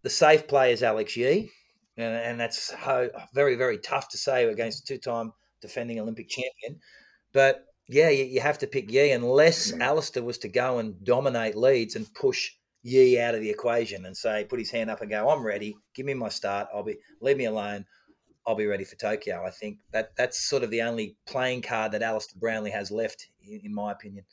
[0.03, 1.51] the safe play is Alex Yee,
[1.97, 6.81] and, and that's how, very very tough to say against a two-time defending Olympic champion.
[7.33, 9.81] But yeah, you, you have to pick Yee unless mm.
[9.81, 12.51] Alistair was to go and dominate Leeds and push
[12.83, 15.77] Yee out of the equation and say, put his hand up and go, I'm ready.
[15.95, 16.69] Give me my start.
[16.75, 17.85] I'll be leave me alone.
[18.47, 19.45] I'll be ready for Tokyo.
[19.45, 23.27] I think that that's sort of the only playing card that Alistair Brownlee has left,
[23.43, 24.25] in, in my opinion.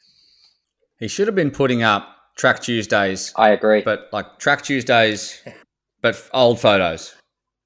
[1.00, 3.34] He should have been putting up track Tuesdays.
[3.36, 5.42] I agree, but like track Tuesdays,
[6.02, 7.16] but old photos,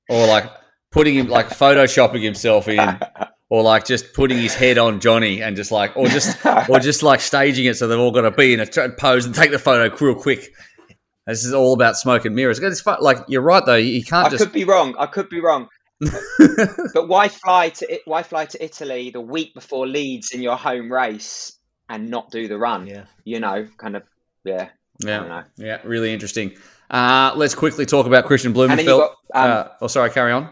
[0.10, 0.50] or like
[0.92, 2.80] putting him like photoshopping himself in.
[3.50, 6.38] or like just putting his head on Johnny and just like, or just,
[6.70, 8.66] or just like staging it so they've all got to be in a
[8.98, 10.54] pose and take the photo real quick.
[11.26, 12.60] This is all about smoke and mirrors.
[12.60, 13.76] It's like you're right though.
[13.76, 14.44] You can't I just.
[14.44, 14.96] Could be wrong.
[14.98, 15.68] I could be wrong.
[16.94, 20.92] but why fly to why fly to Italy the week before Leeds in your home
[20.92, 21.58] race
[21.90, 22.88] and not do the run?
[22.88, 24.04] Yeah, you know, kind of
[24.46, 26.56] yeah, yeah, yeah, really interesting.
[26.90, 29.10] Uh, let's quickly talk about Kristian Blummenfelt.
[29.34, 30.50] um, uh, oh, sorry, carry on.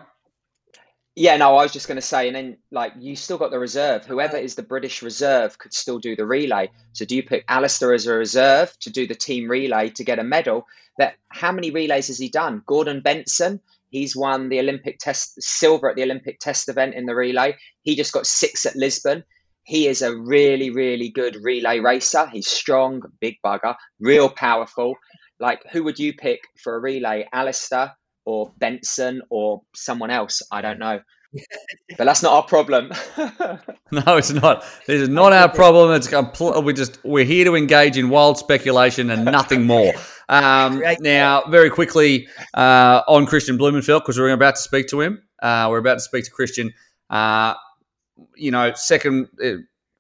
[1.17, 3.59] Yeah, no, I was just going to say, and then like you still got the
[3.59, 4.05] reserve.
[4.05, 6.69] Whoever is the British reserve could still do the relay.
[6.91, 10.19] So do you pick Alistair as a reserve to do the team relay to get
[10.19, 10.67] a medal?
[10.97, 12.63] That how many relays has he done?
[12.65, 13.61] Gordon Benson,
[13.95, 17.55] He's won the Olympic test silver at the Olympic test event in the relay.
[17.83, 19.23] He just got six at Lisbon.
[19.63, 22.27] He is a really, really good relay racer.
[22.27, 24.95] He's strong, big bugger, real powerful.
[25.39, 27.27] Like, who would you pick for a relay?
[27.31, 30.41] Alistair or Benson or someone else?
[30.51, 30.99] I don't know.
[31.97, 32.91] but that's not our problem.
[33.91, 34.63] no, it's not.
[34.87, 35.91] This is not our problem.
[35.91, 39.93] It's compl- we just we're here to engage in wild speculation and nothing more.
[40.29, 45.23] Um, now, very quickly uh, on Kristian Blummenfelt because we're about to speak to him.
[45.41, 46.73] Uh, we're about to speak to Christian.
[47.09, 47.53] Uh,
[48.35, 49.57] you know, second, uh,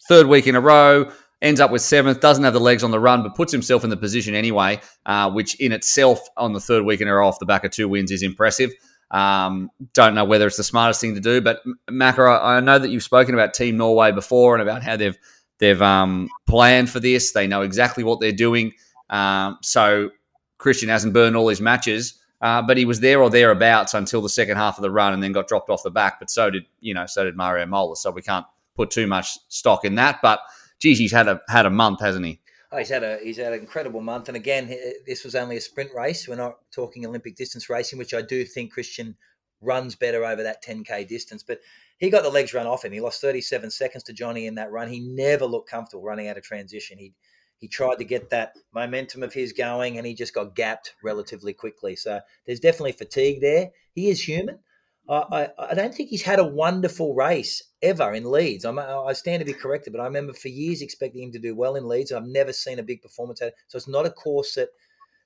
[0.07, 1.11] third week in a row,
[1.45, 3.89] ends up with seventh, doesn't have the legs on the run, but puts himself in
[3.89, 7.39] the position anyway, uh, which in itself on the third week in a row off
[7.39, 8.71] the back of two wins is impressive.
[9.11, 12.89] Um, don't know whether it's the smartest thing to do, but Macca, I know that
[12.89, 15.17] you've spoken about Team Norway before and about how they've
[15.59, 17.31] they've um, planned for this.
[17.31, 18.73] They know exactly what they're doing.
[19.09, 20.09] Um, so
[20.57, 22.19] Christian hasn't burned all his matches.
[22.41, 25.23] Uh, but he was there or thereabouts until the second half of the run, and
[25.23, 26.19] then got dropped off the back.
[26.19, 27.95] But so did you know, so did Mario Mola.
[27.95, 30.19] So we can't put too much stock in that.
[30.21, 30.41] But
[30.79, 32.41] geez, he's had a had a month, hasn't he?
[32.71, 34.67] Oh, he's had a he's had an incredible month, and again,
[35.05, 36.27] this was only a sprint race.
[36.27, 39.15] We're not talking Olympic distance racing, which I do think Christian
[39.61, 41.43] runs better over that 10k distance.
[41.43, 41.59] But
[41.97, 42.91] he got the legs run off him.
[42.91, 44.89] He lost 37 seconds to Johnny in that run.
[44.89, 46.97] He never looked comfortable running out of transition.
[46.97, 47.13] He
[47.59, 51.53] he tried to get that momentum of his going, and he just got gapped relatively
[51.53, 51.95] quickly.
[51.95, 53.71] So there's definitely fatigue there.
[53.93, 54.59] He is human.
[55.07, 58.65] I, I, don't think he's had a wonderful race ever in Leeds.
[58.65, 61.55] I'm, I stand to be corrected, but I remember for years expecting him to do
[61.55, 62.11] well in Leeds.
[62.11, 63.55] I've never seen a big performance at it.
[63.67, 64.69] So it's not a course that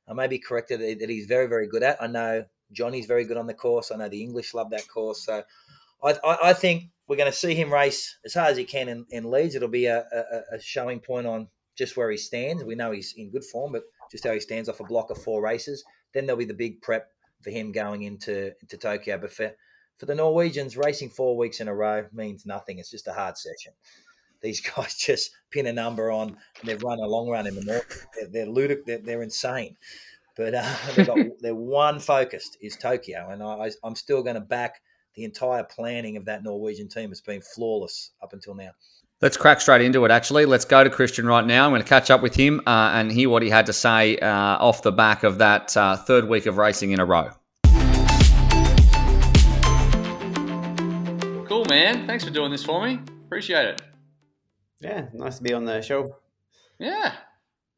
[0.08, 2.02] I may be corrected that he's very, very good at.
[2.02, 3.92] I know Johnny's very good on the course.
[3.92, 5.26] I know the English love that course.
[5.26, 5.44] So
[6.04, 9.06] I, I, think we're going to see him race as hard as he can in,
[9.12, 9.56] in Leeds.
[9.56, 12.64] It'll be a, a, a, showing point on just where he stands.
[12.64, 15.22] We know he's in good form, but just how he stands off a block of
[15.22, 15.84] four races.
[16.14, 17.12] Then there'll be the big prep
[17.42, 19.18] for him going into, into Tokyo.
[19.18, 19.52] But for
[20.00, 22.80] for the Norwegians, racing four weeks in a row means nothing.
[22.80, 23.74] It's just a hard session.
[24.42, 26.38] These guys just pin a number on, and
[26.70, 28.08] they've run a long run in the north.
[28.16, 29.76] They're, they're ludic- they're, they're insane.
[30.38, 34.42] But uh, they've got their one focused is Tokyo, and I, I'm still going to
[34.42, 34.82] back
[35.16, 38.72] the entire planning of that Norwegian team has been flawless up until now.
[39.22, 40.46] Let's crack straight into it, actually.
[40.46, 41.66] Let's go to Christian right now.
[41.66, 44.18] I'm going to catch up with him uh, and hear what he had to say
[44.18, 47.32] uh, off the back of that uh, third week of racing in a row.
[51.50, 52.06] Man.
[52.06, 53.00] Thanks for doing this for me.
[53.26, 53.82] Appreciate it.
[54.82, 56.16] Yeah, nice to be on the show.
[56.78, 57.14] Yeah,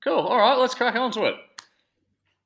[0.04, 0.20] cool.
[0.20, 1.36] All right, let's crack on to it.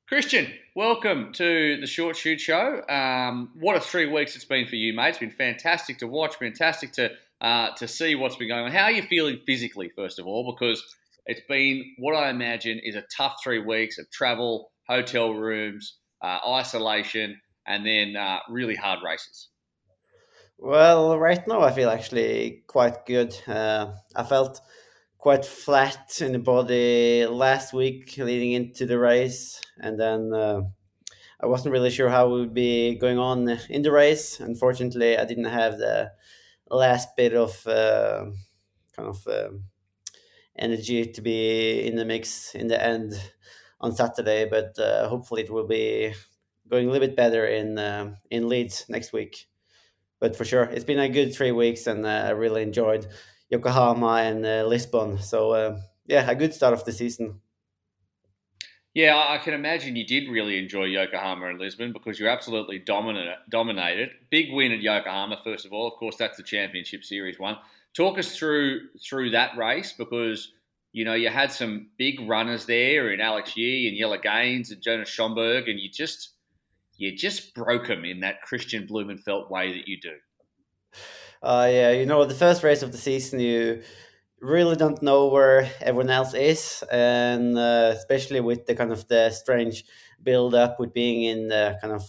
[0.08, 2.80] Christian, welcome to the Short Shoot Show.
[2.88, 5.10] Um, what a three weeks it's been for you, mate.
[5.10, 7.10] It's been fantastic to watch, fantastic to
[7.40, 8.70] uh, to see what's been going on.
[8.70, 10.54] How are you feeling physically, first of all?
[10.54, 10.82] Because
[11.26, 16.38] it's been what I imagine is a tough three weeks of travel, hotel rooms, uh,
[16.48, 19.48] isolation, and then uh, really hard races.
[20.58, 23.36] Well, right now I feel actually quite good.
[23.46, 24.62] Uh, I felt
[25.18, 30.62] quite flat in the body last week leading into the race, and then uh,
[31.40, 34.40] I wasn't really sure how it would be going on in the race.
[34.40, 36.12] Unfortunately, I didn't have the
[36.70, 38.24] last bit of uh,
[38.96, 39.64] kind of um,
[40.58, 43.12] energy to be in the mix in the end
[43.78, 46.14] on Saturday, but uh, hopefully it will be
[46.66, 49.48] going a little bit better in uh, in Leeds next week
[50.20, 53.06] but for sure, it's been a good three weeks, and uh, I really enjoyed
[53.50, 55.18] Yokohama and uh, Lisbon.
[55.18, 57.40] So uh, yeah, a good start of the season.
[58.94, 63.28] Yeah, I can imagine you did really enjoy Yokohama and Lisbon because you're absolutely dominant,
[63.50, 64.08] dominated.
[64.30, 65.86] Big win at Yokohama, first of all.
[65.86, 67.58] Of course, that's the Championship Series one.
[67.94, 70.52] Talk us through through that race because
[70.92, 74.80] you know you had some big runners there in Alex Yee and Jelle Geens and
[74.80, 76.30] Jonas Schomburg, and you just
[76.96, 80.12] you just broke them in that Kristian Blummenfelt way that you do.
[81.42, 83.82] Uh, yeah, you know, the first race of the season, you
[84.40, 89.30] really don't know where everyone else is, and uh, especially with the kind of the
[89.30, 89.84] strange
[90.22, 92.02] build up with being in the kind of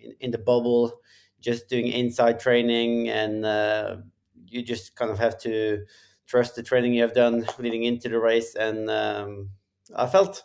[0.00, 1.00] in, in the bubble,
[1.40, 3.96] just doing inside training, and uh,
[4.46, 5.84] you just kind of have to
[6.26, 8.54] trust the training you have done leading into the race.
[8.54, 9.50] And um,
[9.96, 10.44] I felt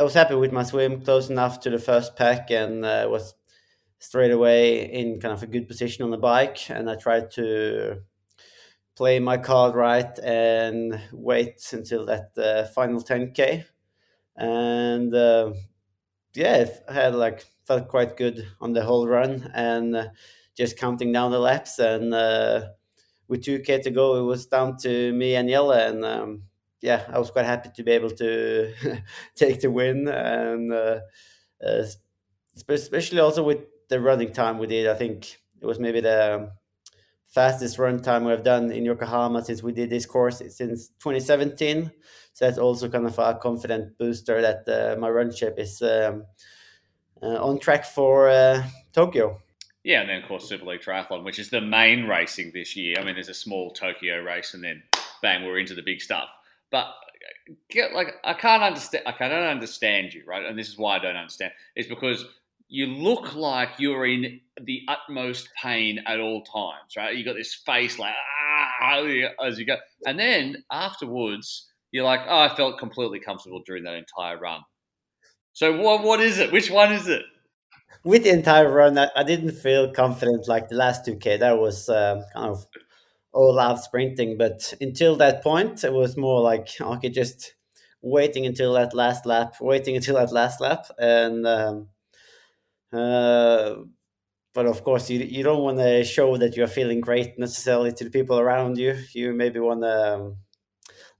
[0.00, 3.34] I was happy with my swim, close enough to the first pack, and uh, was
[3.98, 6.70] straight away in kind of a good position on the bike.
[6.70, 8.00] And I tried to
[8.96, 13.66] play my card right and wait until that uh, final 10k.
[14.36, 15.52] And uh,
[16.32, 20.08] yeah, I had like felt quite good on the whole run and uh,
[20.56, 21.78] just counting down the laps.
[21.78, 22.68] And uh,
[23.28, 25.72] with 2k to go, it was down to me and Jelle.
[25.72, 26.42] and um,
[26.80, 28.72] yeah, I was quite happy to be able to
[29.34, 31.00] take the win, and uh,
[31.64, 31.84] uh,
[32.68, 34.88] especially also with the running time we did.
[34.88, 36.50] I think it was maybe the
[37.30, 41.90] fastest run time we've done in Yokohama since we did this course since 2017.
[42.32, 46.24] So that's also kind of a confident booster that uh, my run shape is um,
[47.22, 48.62] uh, on track for uh,
[48.92, 49.40] Tokyo.
[49.84, 52.96] Yeah, and then of course Super League Triathlon, which is the main racing this year.
[52.98, 54.82] I mean, there's a small Tokyo race, and then
[55.22, 56.28] bang, we're into the big stuff.
[56.70, 56.86] But
[57.70, 59.04] get like I can't understand.
[59.06, 60.44] Like, I don't understand you, right?
[60.44, 61.52] And this is why I don't understand.
[61.74, 62.24] It's because
[62.68, 67.16] you look like you're in the utmost pain at all times, right?
[67.16, 68.14] You got this face like
[68.82, 69.02] ah,
[69.44, 73.94] as you go, and then afterwards you're like, oh, I felt completely comfortable during that
[73.94, 74.60] entire run.
[75.52, 76.52] So what what is it?
[76.52, 77.22] Which one is it?
[78.04, 81.36] With the entire run, I, I didn't feel confident like the last two k.
[81.36, 82.64] That was um, kind of
[83.32, 84.36] all out sprinting.
[84.38, 87.54] But until that point, it was more like okay, just
[88.02, 91.88] waiting until that last lap, waiting until that last lap, and um,
[92.92, 93.76] Uh,
[94.54, 98.04] but of course, you you don't want to show that you're feeling great necessarily to
[98.04, 98.96] the people around you.
[99.12, 100.36] You maybe want to um,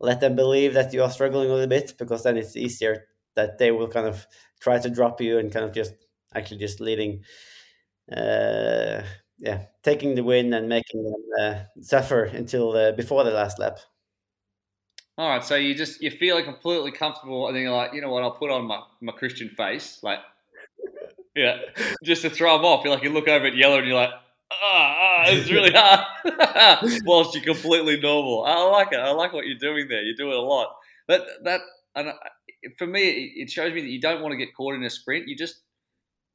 [0.00, 3.58] let them believe that you are struggling a little bit because then it's easier that
[3.58, 4.26] they will kind of
[4.60, 5.94] try to drop you and kind of just
[6.34, 7.24] actually just leading
[8.12, 9.02] uh,
[9.40, 13.78] yeah taking the win and making them uh, suffer until uh, before the last lap.
[15.18, 18.10] All right so you just you feel completely comfortable and then you're like you know
[18.10, 20.20] what i'll put on my, my christian face like
[21.36, 21.58] yeah
[22.04, 22.84] just to throw them off.
[22.84, 24.10] You're like you look over at Jelle and you're like
[24.52, 27.00] ah, ah it's really hard.
[27.04, 28.44] Whilst you're completely normal.
[28.44, 29.00] I like it.
[29.00, 30.02] I like what you're doing there.
[30.02, 30.68] You're doing a lot.
[31.08, 31.60] That that
[31.94, 32.12] and
[32.78, 35.28] for me it shows me that you don't want to get caught in a sprint.
[35.28, 35.60] You just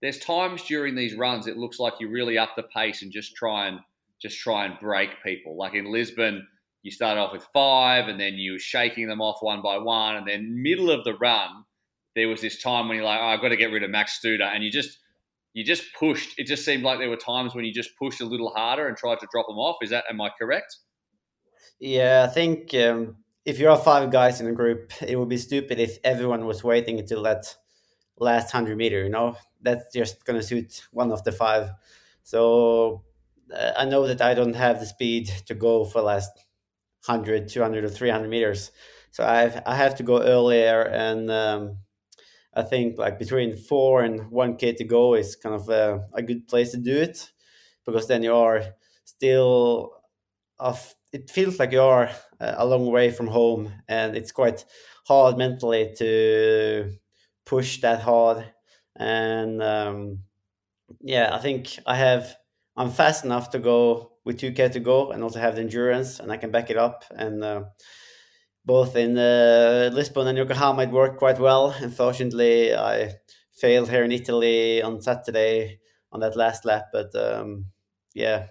[0.05, 3.35] there's times during these runs it looks like you really up the pace and just
[3.35, 3.79] try and
[4.21, 5.57] just try and break people.
[5.57, 6.47] Like in Lisbon,
[6.83, 10.15] you started off with five and then you were shaking them off one by one,
[10.15, 11.49] and then middle of the run,
[12.15, 14.19] there was this time when you're like, oh, I've got to get rid of Max
[14.19, 14.99] Studer, and you just
[15.53, 16.37] you just pushed.
[16.37, 18.95] It just seemed like there were times when you just pushed a little harder and
[18.95, 19.77] tried to drop them off.
[19.81, 20.77] Is that am I correct?
[21.79, 25.37] Yeah, I think um, if you are five guys in a group, it would be
[25.37, 27.55] stupid if everyone was waiting until that
[28.17, 29.35] last 100 meter you know
[29.65, 31.71] that's just going to suit one of the five
[32.23, 33.04] so
[33.54, 36.32] uh, i know that i don't have the speed to go for last
[37.06, 38.71] 100 200 or 300 meters
[39.12, 41.78] so i i have to go earlier and um,
[42.54, 46.47] i think like between 4 and 1k to go is kind of a, a good
[46.47, 47.32] place to do it
[47.86, 48.63] because then you are
[49.06, 49.93] still
[50.60, 52.10] off it feels like you are
[52.41, 54.65] a long way from home and it's quite
[55.08, 56.91] hard mentally to
[57.45, 58.45] push that hard.
[58.95, 60.19] And um,
[61.01, 62.36] yeah, I think I have.
[62.77, 66.31] I'm fast enough to go with 2k to go, and also have the endurance, and
[66.31, 67.05] I can back it up.
[67.12, 67.63] And uh,
[68.65, 71.75] both in uh, Lisbon and Yokohama, it worked quite well.
[71.79, 73.13] Unfortunately, I
[73.53, 75.79] failed here in Italy on Saturday
[76.12, 77.67] on that last lap, but um,
[78.13, 78.47] yeah,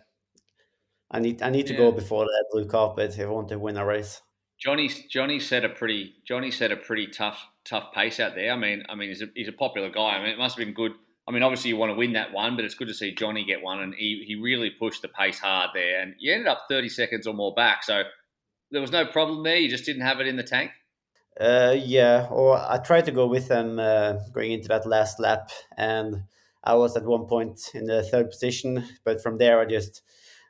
[1.10, 1.78] I need I need to yeah.
[1.78, 4.20] go before that blue carpet if I want to win a race.
[4.64, 8.50] Jonny Jonny set a pretty Jonny set a pretty tough tough pace out there.
[8.50, 10.16] I mean, I mean, he's a, he's a popular guy.
[10.16, 10.92] I mean, it must have been good.
[11.26, 13.44] I mean, obviously you want to win that one, but it's good to see Jonny
[13.44, 16.62] get one, and he, he really pushed the pace hard there, and you ended up
[16.68, 17.82] thirty seconds or more back.
[17.82, 18.02] So
[18.70, 19.56] there was no problem there.
[19.56, 20.70] You just didn't have it in the tank.
[21.38, 25.50] Uh, yeah, or I tried to go with them uh, going into that last lap,
[25.76, 26.24] and
[26.62, 30.02] I was at one point in the third position, but from there I just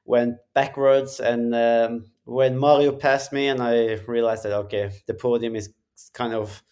[0.04, 1.20] went backwards.
[1.20, 5.72] And um, when Mario passed me, and I realized that okay, the podium is
[6.12, 6.62] kind of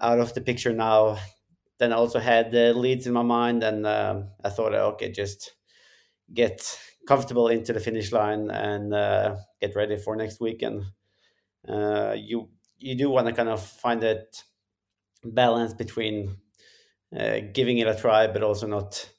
[0.00, 1.18] out of the picture now.
[1.78, 5.54] Then I also had the Leeds in my mind, and um, I thought, okay, just
[6.32, 6.78] get
[7.08, 10.84] comfortable into the finish line and uh, get ready for next weekend.
[11.68, 14.42] Uh, you you do want to kind of find that
[15.24, 16.36] balance between
[17.16, 19.10] uh, giving it a try, but also not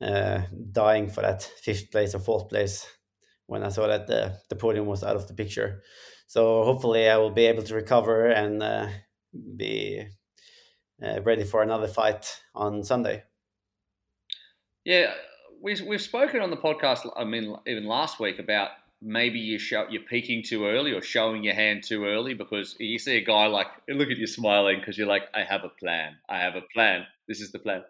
[0.00, 2.86] uh, dying for that fifth place or fourth place
[3.46, 5.82] when I saw that the, the podium was out of the picture.
[6.26, 8.88] So hopefully I will be able to recover and uh,
[9.56, 10.06] be
[11.02, 13.22] uh, ready for another fight on Sunday.
[14.84, 15.12] Yeah,
[15.62, 17.10] we've we've spoken on the podcast.
[17.16, 21.44] I mean, even last week about maybe you show you're peaking too early or showing
[21.44, 24.96] your hand too early because you see a guy like look at you smiling because
[24.96, 26.16] you're like, I have a plan.
[26.28, 27.06] I have a plan.
[27.28, 27.82] This is the plan.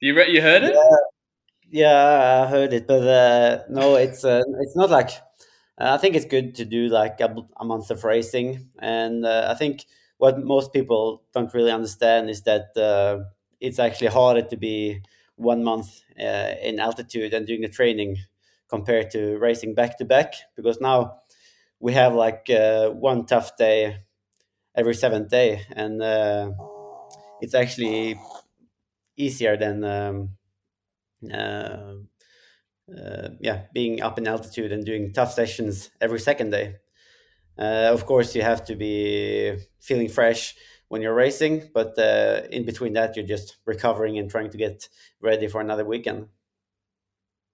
[0.00, 0.76] You re- you heard it?
[1.70, 5.10] Yeah, I heard it, but uh, no, it's uh, it's not like.
[5.80, 9.46] Uh, I think it's good to do like a, a month of racing, and uh,
[9.50, 9.84] I think
[10.16, 13.24] what most people don't really understand is that uh,
[13.60, 15.02] it's actually harder to be
[15.36, 18.16] one month in altitude and doing the training
[18.68, 21.18] compared to racing back to back because now
[21.80, 23.98] we have like uh, one tough day
[24.76, 26.50] every seventh day and uh,
[27.40, 28.18] it's actually
[29.16, 30.37] easier than um,
[31.32, 31.94] uh,
[32.96, 36.76] uh, yeah being up in altitude and doing tough sessions every second day
[37.58, 40.54] uh, of course, you have to be feeling fresh
[40.88, 44.88] when you're racing, but uh, in between that, you're just recovering and trying to get
[45.20, 46.28] ready for another weekend.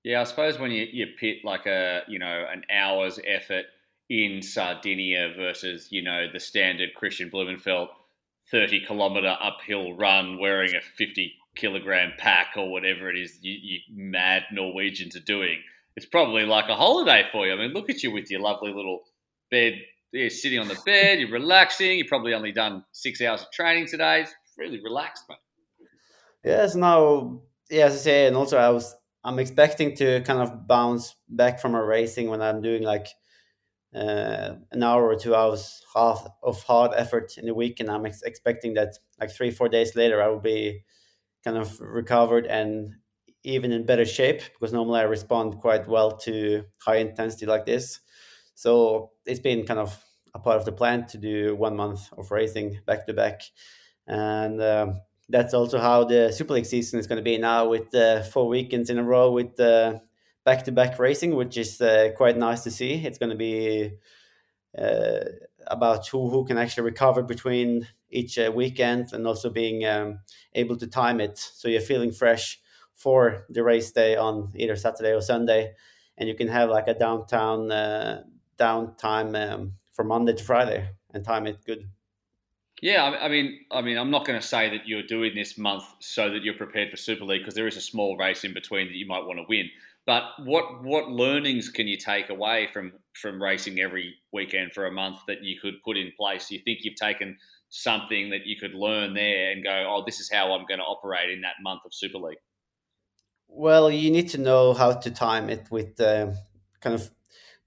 [0.05, 3.65] Yeah, I suppose when you, you pit like a you know an hour's effort
[4.11, 7.89] in Sardinia versus you know the standard Kristian Blummenfelt
[8.51, 13.79] thirty kilometer uphill run wearing a fifty kilogram pack or whatever it is you, you
[13.91, 15.59] mad Norwegians are doing,
[15.97, 17.53] it's probably like a holiday for you.
[17.53, 19.03] I mean, look at you with your lovely little
[19.51, 19.75] bed
[20.15, 21.99] you're sitting on the bed, you're relaxing.
[21.99, 24.23] You've probably only done six hours of training today.
[24.23, 25.39] It's really relaxed, mate.
[26.45, 27.41] Yes, now,
[27.71, 28.95] yeah, as I say, and also I was,
[29.25, 33.09] I'm expecting to kind of bounce back from a racing when I'm doing like
[33.95, 38.07] uh, an hour or two hours half of hard effort in a week, and I'm
[38.07, 40.85] ex- expecting that like three, four days later I will be
[41.45, 42.95] kind of recovered and
[43.45, 48.01] even in better shape because normally I respond quite well to high intensity like this.
[48.55, 50.03] So it's been kind of
[50.35, 53.43] a part of the plan to do one month of racing back to back,
[54.07, 57.95] and um, that's also how the Super League season is going to be now with
[57.95, 59.57] uh, four weekends in a row with
[60.45, 62.95] back to back racing, which is uh, quite nice to see.
[62.95, 63.93] It's going to be
[64.79, 65.21] uh,
[65.67, 70.21] about who, who can actually recover between each uh, weekend and also being um,
[70.55, 72.61] able to time it so you're feeling fresh
[72.95, 75.75] for the race day on either Saturday or Sunday,
[76.17, 78.23] and you can have like a downtown uh,
[78.59, 81.89] downtime um, from Monday to Friday and time it good.
[82.81, 85.85] Yeah, I mean, I mean, I'm not going to say that you're doing this month
[86.01, 88.89] so that you're prepared for Super League because there is a small race in between
[88.89, 89.71] that you might want to win.
[90.07, 94.93] But what what learnings can you take away from from racing every weekend for a
[94.93, 96.51] month that you could put in place?
[96.51, 97.37] You think you've taken
[97.71, 100.85] something that you could learn there and go, oh, this is how I'm going to
[100.85, 102.39] operate in that month of Super League?
[103.49, 106.33] Well, you need to know how to time it with uh,
[106.81, 107.11] kind of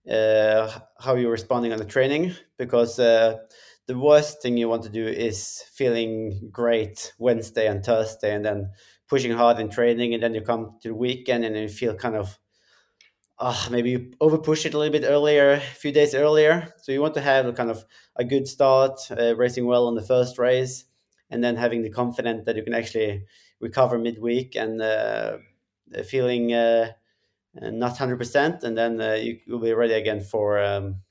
[0.10, 3.38] uh, how you're responding on the training because uh,
[3.88, 8.70] the worst thing you want to do is feeling great Wednesday and Thursday and then
[9.10, 12.16] pushing hard in training and then you come to the weekend and you feel kind
[12.16, 12.38] of
[13.40, 16.74] uh, maybe you over push it a little bit earlier, a few days earlier.
[16.82, 17.86] So you want to have a kind of
[18.16, 20.86] a good start, uh, racing well on the first race,
[21.30, 23.26] and then having the confidence that you can actually
[23.60, 25.38] recover midweek and uh,
[26.06, 26.92] feeling uh,
[27.54, 31.02] not hundred percent, and then uh, you will be ready again for um,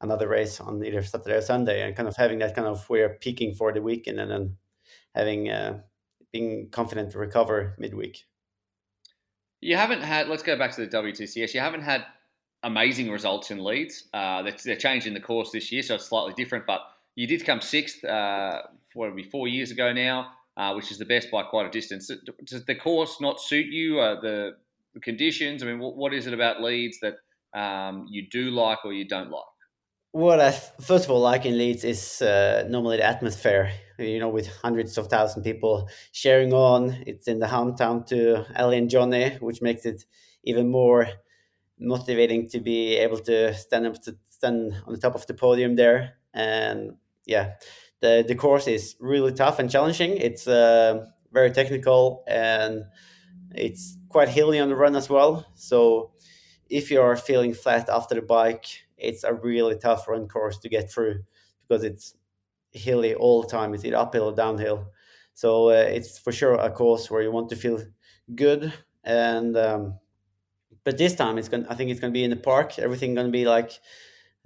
[0.00, 3.18] another race on either Saturday or Sunday, and kind of having that kind of we're
[3.20, 4.56] peaking for the weekend, and then
[5.14, 5.80] having uh,
[6.32, 8.24] being confident to recover midweek.
[9.64, 10.28] You haven't had.
[10.28, 11.54] Let's go back to the WTCS.
[11.54, 12.04] You haven't had
[12.64, 14.04] amazing results in Leeds.
[14.12, 16.66] Uh, they're, changing the course this year, so it's slightly different.
[16.66, 16.82] But
[17.14, 18.04] you did come sixth.
[18.04, 18.60] Uh,
[18.92, 22.10] what be four years ago now, uh, which is the best by quite a distance.
[22.44, 24.00] Does the course not suit you?
[24.00, 24.56] Uh, the,
[24.92, 25.62] the, conditions.
[25.62, 27.14] I mean, what, what is it about Leeds that
[27.58, 29.53] um, you do like or you don't like?
[30.14, 33.72] What I first of all like in Leeds is uh, normally the atmosphere.
[33.98, 37.02] You know, with hundreds of thousand people sharing on.
[37.04, 40.04] It's in the hometown to Ellie and Jonny, which makes it
[40.44, 41.08] even more
[41.80, 45.74] motivating to be able to stand up to stand on the top of the podium
[45.74, 46.14] there.
[46.32, 46.92] And
[47.26, 47.54] yeah,
[48.00, 50.16] the the course is really tough and challenging.
[50.16, 52.84] It's uh, very technical and
[53.54, 55.44] it's quite hilly on the run as well.
[55.56, 56.12] So
[56.70, 60.68] if you are feeling flat after the bike it's a really tough run course to
[60.68, 61.24] get through
[61.66, 62.14] because it's
[62.70, 63.74] hilly all the time.
[63.74, 64.86] It's either uphill or downhill.
[65.34, 67.82] So uh, it's for sure a course where you want to feel
[68.34, 68.72] good.
[69.02, 69.98] And um,
[70.84, 71.66] but this time it's going.
[71.66, 72.78] I think it's going to be in the park.
[72.78, 73.72] Everything going to be like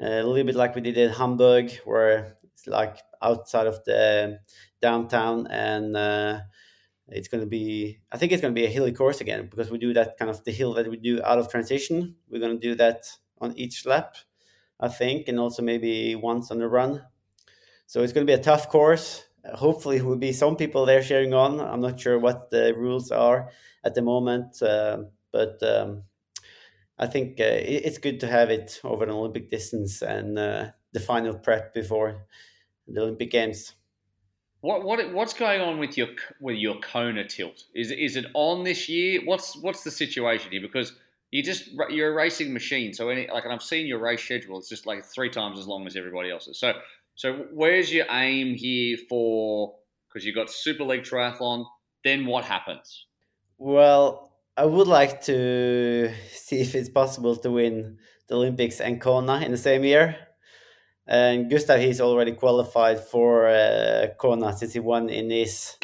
[0.02, 4.38] uh, a little bit like we did in Hamburg, where it's like outside of the
[4.80, 5.96] downtown and.
[5.96, 6.40] Uh,
[7.10, 9.70] it's going to be i think it's going to be a hilly course again because
[9.70, 12.60] we do that kind of the hill that we do out of transition we're going
[12.60, 13.06] to do that
[13.40, 14.16] on each lap
[14.80, 17.02] I think, and also maybe once on the run.
[17.86, 19.24] So it's going to be a tough course.
[19.54, 21.60] Hopefully, will be some people there sharing on.
[21.60, 23.50] I'm not sure what the rules are
[23.84, 26.02] at the moment, uh, but um,
[26.98, 31.00] I think uh, it's good to have it over an Olympic distance and uh, the
[31.00, 32.26] final prep before
[32.86, 33.74] the Olympic Games.
[34.60, 36.08] What what what's going on with your
[36.40, 37.64] with your Kona tilt?
[37.74, 39.20] Is is it on this year?
[39.24, 40.60] What's what's the situation here?
[40.60, 40.94] Because
[41.30, 42.94] you just you're a racing machine.
[42.94, 44.58] So any like, and I've seen your race schedule.
[44.58, 46.58] It's just like three times as long as everybody else's.
[46.58, 46.72] So
[47.14, 49.74] so where's your aim here for?
[50.08, 51.66] Because you've got Super League Triathlon.
[52.04, 53.06] Then what happens?
[53.58, 57.98] Well, I would like to see if it's possible to win
[58.28, 60.16] the Olympics and Kona in the same year.
[61.06, 65.78] And Gustav, he's already qualified for uh, Kona since he won in Nice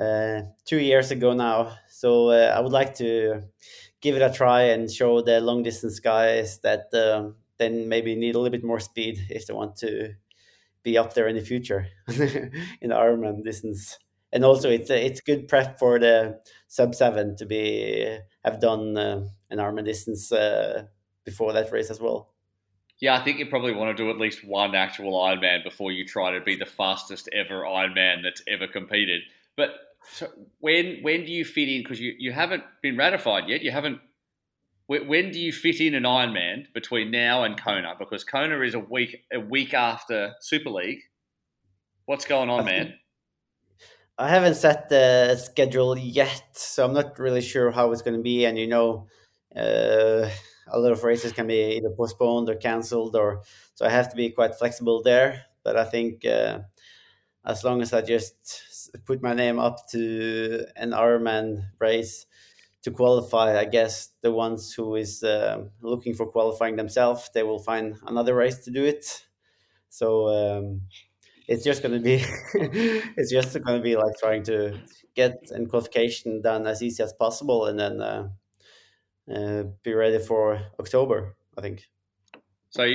[0.00, 1.76] uh, two years ago now.
[1.88, 3.42] So uh, I would like to
[4.00, 8.34] give it a try and show the long distance guys that um, then maybe need
[8.34, 10.14] a little bit more speed if they want to
[10.82, 13.98] be up there in the future in the Ironman distance.
[14.32, 19.26] And also, it's it's good prep for the sub seven to be have done uh,
[19.50, 20.84] an Ironman distance uh,
[21.24, 22.32] before that race as well.
[23.00, 26.06] Yeah, I think you probably want to do at least one actual Ironman before you
[26.06, 29.22] try to be the fastest ever Ironman that's ever competed.
[29.56, 29.70] But
[30.12, 30.28] so
[30.58, 31.82] when when do you fit in?
[31.82, 33.62] Because you, you haven't been ratified yet.
[33.62, 34.00] You haven't.
[34.86, 37.94] When do you fit in an Ironman between now and Kona?
[37.96, 41.00] Because Kona is a week a week after Super League.
[42.06, 42.94] What's going on, man?
[44.18, 48.22] I haven't set the schedule yet, so I'm not really sure how it's going to
[48.22, 48.44] be.
[48.44, 49.06] And you know,
[49.56, 50.28] uh,
[50.66, 53.42] a lot of races can be either postponed or cancelled, or
[53.74, 55.44] so I have to be quite flexible there.
[55.62, 56.60] But I think uh,
[57.44, 58.69] as long as I just
[59.04, 62.26] put my name up to an Ironman race,
[62.82, 63.58] to qualify.
[63.58, 68.34] I guess the ones who is uh, looking for qualifying themselves, they will find another
[68.34, 69.26] race to do it.
[69.88, 70.82] So um,
[71.48, 72.24] it's just going to be
[72.54, 74.80] it's just going to be like trying to
[75.14, 78.28] get in qualification done as easy as possible, and then uh,
[79.32, 81.36] uh, be ready for October.
[81.58, 81.82] I think.
[82.70, 82.86] So,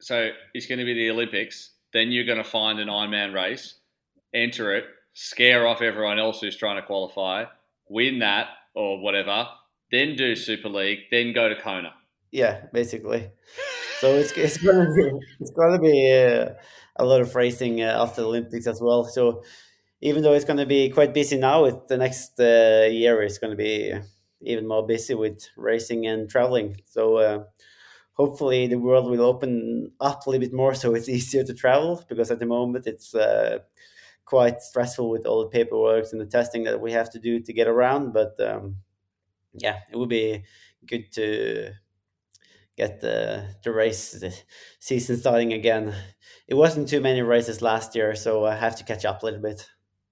[0.00, 1.72] so it's going to be the Olympics.
[1.92, 3.74] Then you're going to find an Ironman race,
[4.32, 4.84] enter it,
[5.14, 7.44] scare off everyone else who's trying to qualify,
[7.88, 9.46] win that or whatever,
[9.90, 11.94] then do Super League, then go to Kona.
[12.30, 13.30] Yeah, basically.
[14.00, 16.50] So it's it's gonna be it's gonna be uh,
[16.96, 19.04] a lot of racing uh, after the Olympics as well.
[19.04, 19.44] So
[20.00, 23.94] even though it's gonna be quite busy now, the next uh, year is gonna be
[24.42, 26.76] even more busy with racing and traveling.
[26.86, 27.44] So uh,
[28.14, 32.04] hopefully the world will open up a little bit more, so it's easier to travel.
[32.08, 33.14] Because at the moment it's
[34.24, 37.52] quite stressful with all the paperwork and the testing that we have to do to
[37.52, 38.12] get around.
[38.12, 38.76] But um,
[39.52, 40.44] yeah, it would be
[40.86, 41.72] good to
[42.76, 44.34] get the the race the
[44.80, 45.94] season starting again.
[46.48, 49.40] It wasn't too many races last year, so I have to catch up a little
[49.40, 49.68] bit.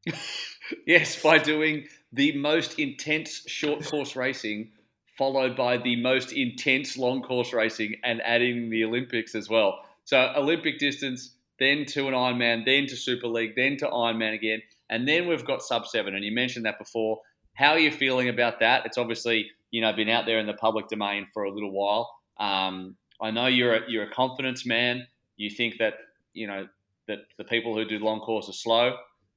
[0.86, 4.70] yes, by doing the most intense short course racing,
[5.18, 9.80] followed by the most intense long course racing, and adding the Olympics as well.
[10.04, 14.62] So Olympic distance, then to an Ironman, then to Super League, then to Ironman again,
[14.90, 16.14] and then we've got sub seven.
[16.14, 17.20] And you mentioned that before.
[17.54, 18.86] How are you feeling about that?
[18.86, 22.14] It's obviously you know been out there in the public domain for a little while.
[22.38, 25.06] Um, I know you're a, you're a confidence man.
[25.36, 25.94] You think that
[26.32, 26.66] you know
[27.08, 28.96] that the people who do long course are slow,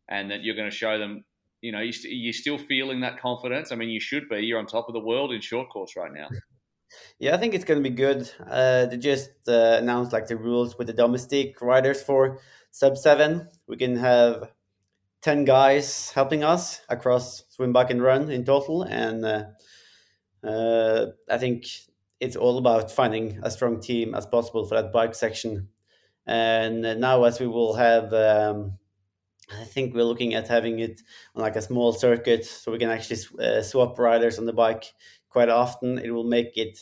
[0.09, 1.23] and that you're going to show them.
[1.61, 3.71] You know, you st- you're still feeling that confidence.
[3.71, 4.41] I mean, you should be.
[4.41, 6.27] You're on top of the world in short course right now.
[7.33, 8.29] I think it's going to be good.
[8.45, 12.39] Uh, they just uh, announced like the rules with the domestic riders for
[12.71, 13.49] sub seven.
[13.67, 14.51] We can have
[15.21, 19.43] ten guys helping us across swim, bike, and run in total, and uh,
[20.43, 21.65] uh, I think
[22.19, 25.69] it's all about finding a strong team as possible for that bike section.
[26.27, 28.77] And now, as we will have, um,
[29.51, 31.01] I think we're looking at having it
[31.35, 34.93] on like a small circuit, so we can actually uh, swap riders on the bike
[35.35, 35.99] quite often.
[35.99, 36.75] It will make it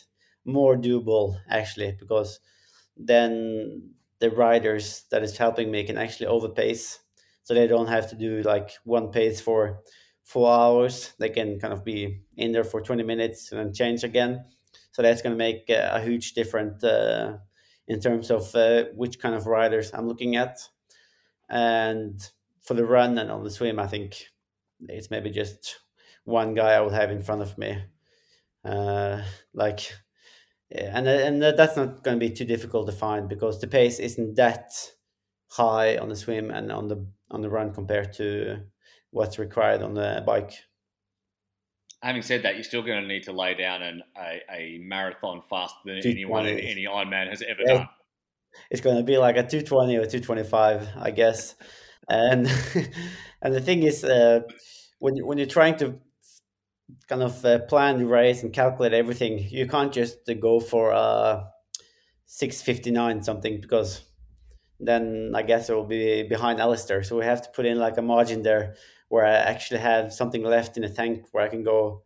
[0.46, 2.40] more doable actually, because
[2.98, 6.98] then the riders that is helping me can actually overpace,
[7.44, 9.82] so they don't have to do like one pace for
[10.24, 11.14] four hours.
[11.20, 14.46] They can kind of be in there for 20 minutes and then change again
[14.94, 17.38] so that's going to make a huge difference uh,
[17.88, 20.60] in terms of uh, which kind of riders I'm looking at.
[21.50, 22.22] And
[22.62, 24.26] for the run and on the swim, I think
[24.88, 25.80] it's maybe just
[26.26, 27.84] one guy I will have in front of me.
[28.64, 29.22] Uh,
[29.54, 29.94] like,
[30.72, 34.36] and and that's not going to be too difficult to find because the pace isn't
[34.36, 34.72] that
[35.50, 38.60] high on the swim and on the on the run compared to
[39.12, 40.54] what's required on the bike
[42.04, 45.42] having said that, you're still going to need to lay down an, a, a marathon
[45.50, 47.74] faster than anyone any Ironman has ever yeah.
[47.74, 47.90] done.
[48.70, 51.56] It's going to be like a 220 or 225, I guess.
[52.08, 52.48] And
[53.42, 54.42] and the thing is, uh,
[55.00, 55.96] when when you're trying to
[57.08, 61.44] kind of uh, plan the race and calculate everything, you can't just go for uh,
[62.26, 64.02] 659 something because
[64.80, 67.04] then I guess it will be behind Alistair.
[67.04, 68.76] So we have to put in like a margin there
[69.10, 72.04] where I actually have something left in the tank where I can go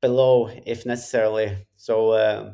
[0.00, 1.66] below if necessarily.
[1.76, 2.52] So, uh,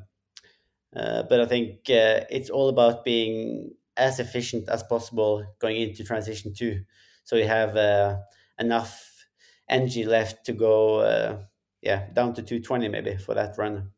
[0.95, 6.05] uh, but I think uh, it's all about being as efficient as possible going into
[6.05, 6.83] transition two,
[7.25, 8.16] so you have uh,
[8.59, 9.27] enough
[9.69, 11.43] energy left to go, uh,
[11.83, 13.91] yeah, down to 220 maybe for that run.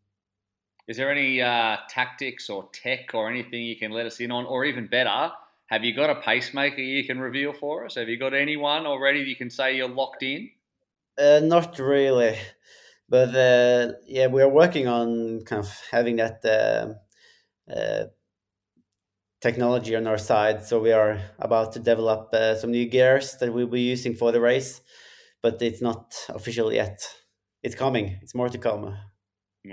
[0.86, 4.44] Is there any uh, tactics or tech or anything you can let us in on,
[4.44, 5.30] or even better?
[5.66, 7.94] Have you got a pacemaker you can reveal for us?
[7.94, 10.50] Have you got anyone already you can say you're locked in?
[11.16, 12.36] Uh, not really,
[13.08, 18.06] but uh, yeah, we're working on kind of having that uh, uh
[19.40, 20.64] technology on our side.
[20.64, 24.32] So we are about to develop uh, some new gears that we'll be using for
[24.32, 24.80] the race,
[25.40, 27.00] but it's not official yet.
[27.62, 28.18] It's coming.
[28.22, 28.96] It's more to come.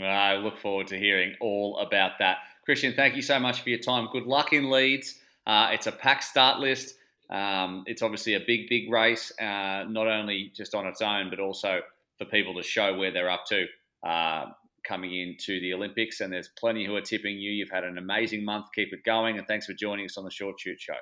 [0.02, 2.38] I look forward to hearing all about that.
[2.68, 4.10] Kristian, thank you so much for your time.
[4.12, 5.16] Good luck in Leeds.
[5.46, 6.96] Uh, it's a packed start list.
[7.30, 11.40] Um, it's obviously a big, big race, uh, not only just on its own, but
[11.40, 11.80] also
[12.18, 13.66] for people to show where they're up to
[14.06, 14.46] uh,
[14.86, 16.20] coming into the Olympics.
[16.20, 17.52] And there's plenty who are tipping you.
[17.52, 18.68] You've had an amazing month.
[18.76, 19.38] Keep it going.
[19.38, 20.96] And thanks for joining us on the Short Shoot Show.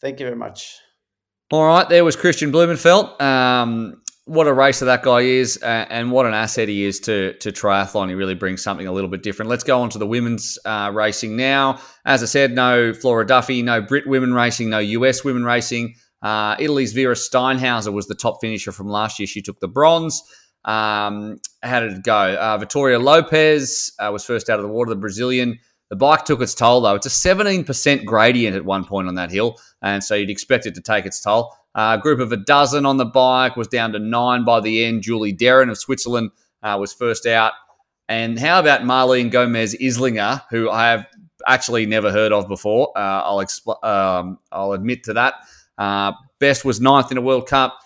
[0.00, 0.78] Thank you very much.
[1.50, 3.20] All right, there was Kristian Blummenfelt.
[3.20, 7.32] Um, what a racer that guy is, uh, and what an asset he is to
[7.38, 8.08] to triathlon.
[8.08, 9.48] He really brings something a little bit different.
[9.48, 11.80] Let's go on to the women's uh, racing now.
[12.04, 15.96] As I said, no Flora Duffy, no Brit women racing, no US women racing.
[16.22, 19.26] Uh, Italy's Vera Steinhauser was the top finisher from last year.
[19.26, 20.22] She took the bronze.
[20.64, 22.36] Um, how did it go?
[22.36, 25.58] Uh, Victoria Lopez uh, was first out of the water, the Brazilian.
[25.88, 26.94] The bike took its toll, though.
[26.94, 30.76] It's a 17% gradient at one point on that hill, and so you'd expect it
[30.76, 31.52] to take its toll.
[31.82, 35.02] A group of a dozen on the bike was down to nine by the end.
[35.02, 36.30] Julie Derron of Switzerland
[36.62, 37.52] uh, was first out.
[38.06, 41.06] And how about Marlene Gomez Islinger, who I have
[41.46, 42.92] actually never heard of before?
[42.94, 45.34] Uh, I'll expl- um, I'll admit to that.
[45.78, 47.78] Uh, best was ninth in a World Cup.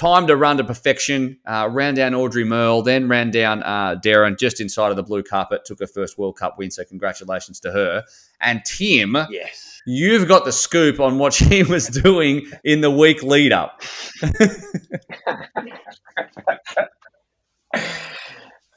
[0.00, 1.36] Time to run to perfection.
[1.44, 5.22] Uh, ran down Audrey Merle, then ran down uh, Derron just inside of the blue
[5.22, 5.66] carpet.
[5.66, 8.04] Took her first World Cup win, so congratulations to her.
[8.40, 9.82] And Tim, Yes.
[9.84, 13.82] you've got the scoop on what she was doing in the week lead up.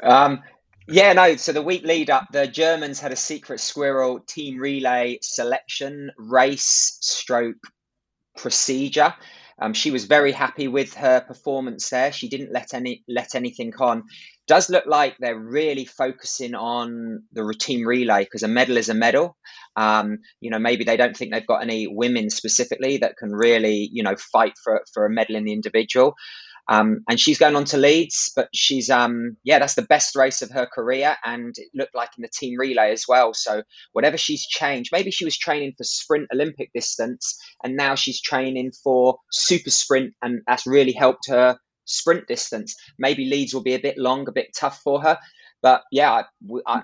[0.03, 0.41] Um,
[0.89, 1.37] yeah, no.
[1.37, 6.97] So the week lead up, the Germans had a secret squirrel team relay selection race
[6.99, 7.55] stroke
[8.35, 9.13] procedure.
[9.61, 12.11] Um, she was very happy with her performance there.
[12.11, 14.03] She didn't let any let anything on.
[14.47, 18.93] Does look like they're really focusing on the routine relay because a medal is a
[18.93, 19.37] medal.
[19.75, 23.89] Um, you know, maybe they don't think they've got any women specifically that can really,
[23.91, 26.15] you know, fight for for a medal in the individual.
[26.69, 30.41] Um, and she's going on to Leeds, but she's um, yeah, that's the best race
[30.41, 33.33] of her career, and it looked like in the team relay as well.
[33.33, 38.21] So whatever she's changed, maybe she was training for sprint Olympic distance, and now she's
[38.21, 42.75] training for super sprint, and that's really helped her sprint distance.
[42.97, 45.19] Maybe Leeds will be a bit long, a bit tough for her,
[45.61, 46.23] but yeah, I,
[46.65, 46.81] I,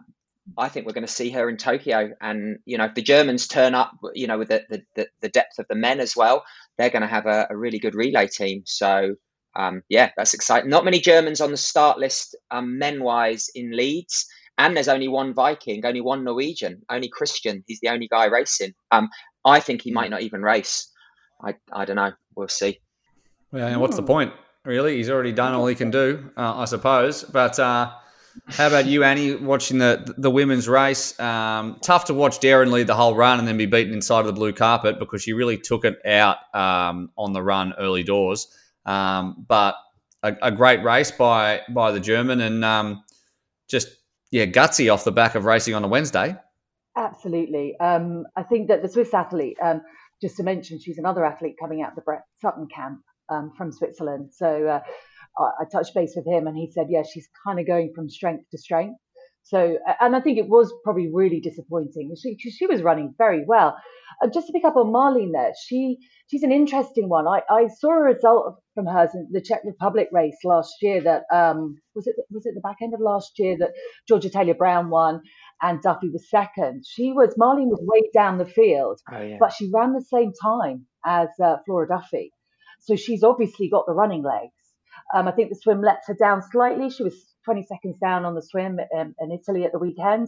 [0.57, 3.47] I think we're going to see her in Tokyo, and you know if the Germans
[3.47, 6.43] turn up, you know with the the, the depth of the men as well,
[6.77, 8.63] they're going to have a, a really good relay team.
[8.65, 9.15] So
[9.55, 10.69] um, yeah, that's exciting.
[10.69, 14.27] Not many Germans on the start list, um, men wise, in Leeds.
[14.57, 17.63] And there's only one Viking, only one Norwegian, only Kristian.
[17.65, 18.73] He's the only guy racing.
[18.91, 19.09] Um,
[19.45, 20.91] I think he might not even race.
[21.41, 22.11] I, I don't know.
[22.35, 22.79] We'll see.
[23.53, 24.33] Yeah, and what's the point,
[24.65, 24.97] really?
[24.97, 27.23] He's already done all he can do, uh, I suppose.
[27.23, 27.91] But uh,
[28.47, 31.17] how about you, Annie, watching the the women's race?
[31.19, 34.27] Um, tough to watch Derron lead the whole run and then be beaten inside of
[34.27, 38.47] the blue carpet because she really took it out um, on the run early doors.
[38.85, 39.75] Um, but
[40.23, 43.03] a, a, great race by by the German and um,
[43.69, 43.89] just
[44.31, 46.35] yeah gutsy off the back of racing on a Wednesday.
[46.95, 47.79] Absolutely.
[47.79, 49.81] Um, I think that the Swiss athlete, um,
[50.21, 54.31] just to mention, she's another athlete coming out the Brett Sutton camp um, from Switzerland.
[54.33, 54.81] So uh,
[55.37, 58.09] I, I touched base with him, and he said, yeah, she's kind of going from
[58.09, 58.99] strength to strength.
[59.43, 62.13] So, and I think it was probably really disappointing.
[62.21, 63.77] She, she was running very well.
[64.21, 67.27] Uh, just to pick up on Marlene there, she she's an interesting one.
[67.27, 71.01] I, I saw a result from hers in the Czech Republic race last year.
[71.01, 73.71] That um, was it was it the back end of last year that
[74.07, 75.21] Georgia Taylor Brown won
[75.61, 76.83] and Duffy was second.
[76.85, 79.37] She was Marlene was way down the field, Oh yeah.
[79.39, 82.31] but she ran the same time as uh, Flora Duffy.
[82.81, 84.53] So she's obviously got the running legs.
[85.13, 86.89] Um, I think the swim let her down slightly.
[86.89, 87.15] She was
[87.45, 90.27] 20 seconds down on the swim in, in Italy at the weekend,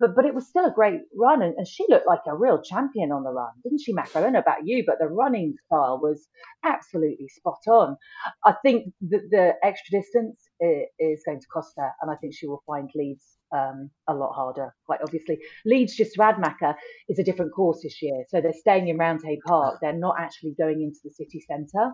[0.00, 2.60] but but it was still a great run, and, and she looked like a real
[2.62, 4.14] champion on the run, didn't she, Mac?
[4.14, 6.28] I don't know about you, but the running style was
[6.64, 7.96] absolutely spot on.
[8.44, 12.34] I think that the extra distance eh, is going to cost her, and I think
[12.34, 14.74] she will find Leeds um, a lot harder.
[14.86, 16.74] Quite obviously, Leeds just Radmacher
[17.08, 19.78] is a different course this year, so they're staying in Roundhay Park.
[19.80, 21.92] They're not actually going into the city centre.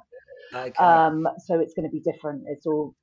[0.55, 0.73] Okay.
[0.85, 2.45] Um, so it's going to be different.
[2.47, 2.95] It's all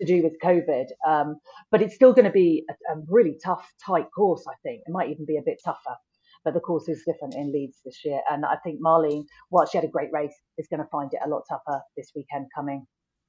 [0.00, 1.36] to do with COVID, um,
[1.70, 4.44] but it's still going to be a, a really tough, tight course.
[4.48, 5.96] I think it might even be a bit tougher.
[6.44, 9.78] But the course is different in Leeds this year, and I think Marlene, while she
[9.78, 12.86] had a great race, is going to find it a lot tougher this weekend coming.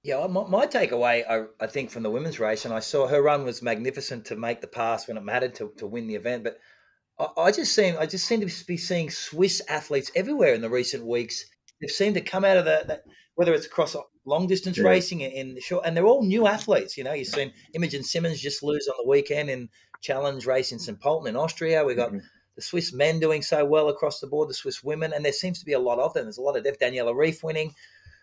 [0.07, 3.21] Yeah, my, my takeaway, I, I think, from the women's race, and I saw her
[3.21, 6.45] run was magnificent to make the pass when it mattered to, to win the event.
[6.45, 6.59] But
[7.19, 10.69] I, I just seem I just seem to be seeing Swiss athletes everywhere in the
[10.69, 11.43] recent weeks.
[11.81, 13.01] They've seemed to come out of the, the
[13.35, 14.85] whether it's across long distance Yeah.
[14.85, 16.97] racing in- the short, and they're all new athletes.
[16.97, 19.67] You know, you've seen Imogen Simmons just lose on the weekend in
[20.01, 20.97] challenge race in St.
[21.01, 21.83] Pölten in Austria.
[21.83, 22.21] We've got Mhm.
[22.55, 25.59] the Swiss men doing so well across the board, the Swiss women, and there seems
[25.59, 26.23] to be a lot of them.
[26.23, 26.79] There's a lot of depth.
[26.79, 27.73] Daniela Ryf winning.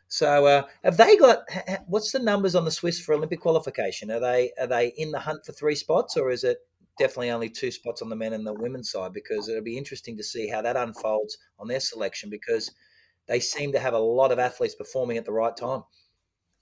[0.08, 1.50] So uh, have they got?
[1.50, 4.10] ha- ha- What's the numbers on the Swiss for Olympic qualification?
[4.10, 6.58] Are they are they in the hunt for three spots, or is it
[6.98, 9.12] definitely only two spots on the men and the women's side?
[9.12, 12.70] Because it'll be interesting to see how that unfolds on their selection because
[13.26, 15.82] they seem to have a lot of athletes performing at the right time.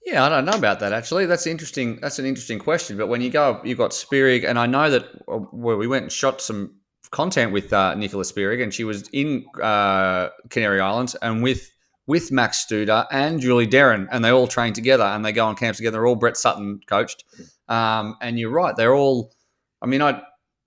[0.05, 1.25] Yeah, I don't know about that actually.
[1.25, 1.99] That's interesting.
[2.01, 2.97] That's an interesting question.
[2.97, 6.03] But when you go, you've got Spirig, and I know that uh, where we went
[6.03, 6.75] and shot some
[7.11, 11.72] content with uh, Nicola Spirig, and she was in uh, Canary Islands and with
[12.07, 15.55] with Max Studer and Julie Derron, and they all train together and they go on
[15.55, 15.93] camps together.
[15.93, 17.23] They're all Brett Sutton coached,
[17.67, 18.75] um, and you're right.
[18.75, 19.33] They're all.
[19.81, 20.21] I mean, I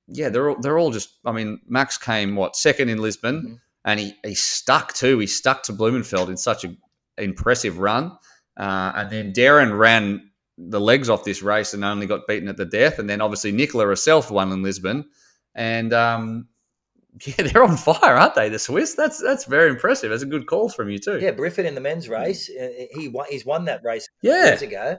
[0.09, 1.11] yeah, they're all they're all just.
[1.25, 3.61] I mean, Max came what second in Lisbon, Mhm.
[3.85, 5.19] and he he stuck too.
[5.19, 6.75] He stuck to Blummenfelt in such a
[7.19, 8.13] impressive run.
[8.59, 12.57] Uh, and then Derron ran the legs off this race and only got beaten at
[12.57, 12.99] the death.
[12.99, 15.05] And then obviously Nicola herself won in Lisbon,
[15.55, 16.49] and um,
[17.25, 18.49] yeah, they're on fire, aren't they?
[18.49, 18.95] The Swiss.
[18.95, 20.11] That's that's very impressive.
[20.11, 21.19] That's a good call from you too.
[21.19, 24.49] Yeah, Briffod in the men's race, uh, he won, he's won that race yeah.
[24.49, 24.99] years ago.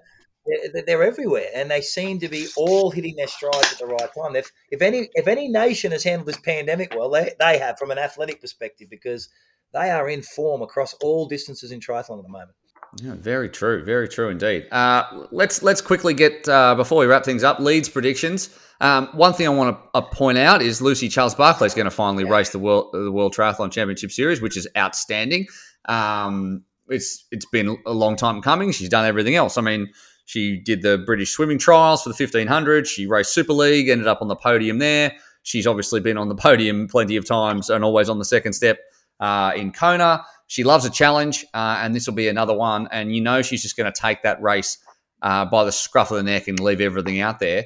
[0.73, 4.09] They're, they're everywhere, and they seem to be all hitting their strides at the right
[4.17, 4.35] time.
[4.35, 7.91] If, if any if any nation has handled this pandemic well, they they have from
[7.91, 9.29] an athletic perspective because
[9.73, 12.51] they are in form across all distances in triathlon at the moment.
[12.95, 14.67] Yeah, very true, very true indeed.
[14.71, 17.59] Uh, let's let's quickly get uh, before we wrap things up.
[17.59, 18.49] Leeds predictions.
[18.79, 21.85] Um, one thing I want to uh, point out is Lucy Charles Barclay is going
[21.85, 22.31] to finally yeah.
[22.31, 25.47] race the world the World Triathlon Championship Series, which is outstanding.
[25.85, 28.71] Um, it's it's been a long time coming.
[28.71, 29.57] She's done everything else.
[29.57, 29.91] I mean,
[30.25, 32.87] she did the British swimming trials for the fifteen hundred.
[32.87, 35.13] She raced Super League, ended up on the podium there.
[35.43, 38.79] She's obviously been on the podium plenty of times and always on the second step
[39.19, 40.23] uh, in Kona.
[40.47, 42.87] She loves a challenge, uh, and this will be another one.
[42.91, 44.77] And you know she's just going to take that race
[45.21, 47.65] uh, by the scruff of the neck and leave everything out there.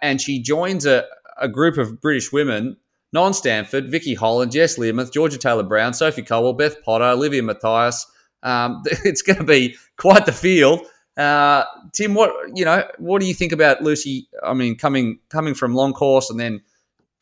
[0.00, 1.04] and she joins a,
[1.40, 2.76] a group of British women
[3.12, 8.06] Non Stanford, Vicky Holland, Jess Learmonth, Georgia Taylor Brown, Sophie Coldwell, Beth Potter, Olivia Mathias.
[8.42, 10.80] Um, it's going to be quite the field.
[11.16, 14.28] Uh, Tim, what you know, what do you think about Lucy?
[14.42, 16.62] I mean, coming coming from long course and then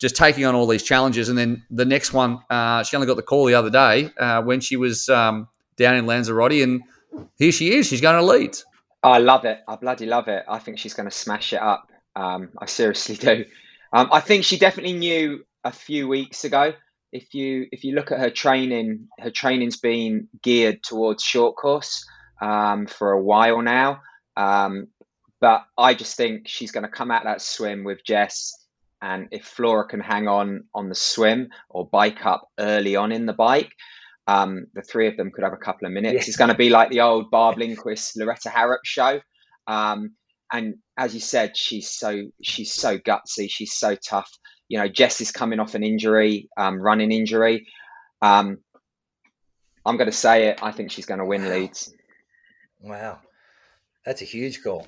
[0.01, 1.29] just taking on all these challenges.
[1.29, 4.41] And then the next one, uh, she only got the call the other day uh,
[4.41, 5.47] when she was um,
[5.77, 6.81] down in Lanzarote, and
[7.37, 7.87] here she is.
[7.87, 8.57] She's going to lead.
[9.03, 9.59] I love it.
[9.67, 10.43] I bloody love it.
[10.49, 11.89] I think she's going to smash it up.
[12.15, 13.45] Um, I seriously do.
[13.93, 16.73] Um, I think she definitely knew a few weeks ago.
[17.11, 22.05] If you if you look at her training, her training's been geared towards short course
[22.41, 24.01] um, for a while now.
[24.37, 24.87] Um,
[25.41, 28.60] but I just think she's going to come out that swim with Jess
[29.01, 33.25] and if Flora can hang on on the swim or bike up early on in
[33.25, 33.71] the bike,
[34.27, 36.13] um, the three of them could have a couple of minutes.
[36.13, 36.19] Yeah.
[36.19, 39.19] It's going to be like the old Barb Lindquist, Loretta Harrop show.
[39.67, 40.11] Um,
[40.51, 43.49] and as you said, she's so she's so gutsy.
[43.49, 44.29] She's so tough.
[44.67, 47.67] You know, Jess is coming off an injury, um, running injury.
[48.21, 48.59] Um,
[49.85, 50.59] I'm going to say it.
[50.61, 51.93] I think she's going to win Leeds.
[52.79, 53.19] Wow,
[54.05, 54.87] that's a huge call.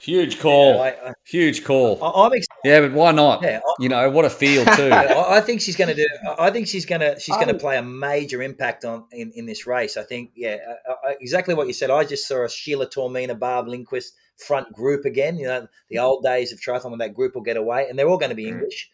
[0.00, 0.76] Huge call.
[0.76, 2.02] Yeah, I, Huge call.
[2.02, 2.32] I, am
[2.64, 3.42] Yeah, but why not?
[3.42, 4.90] Yeah, I, you know what a field too.
[4.92, 6.06] I, think she's going to do.
[6.38, 9.44] I think she's going to she's going to play a major impact on in, in
[9.44, 9.98] this race.
[9.98, 10.56] I think yeah,
[10.88, 11.90] uh, uh, exactly what you said.
[11.90, 15.36] I just saw a Sheila Taormina, Barb Lindquist front group again.
[15.36, 18.08] You know, the old days of triathlon when that group will get away, and they're
[18.08, 18.52] all going to be mm.
[18.52, 18.90] English,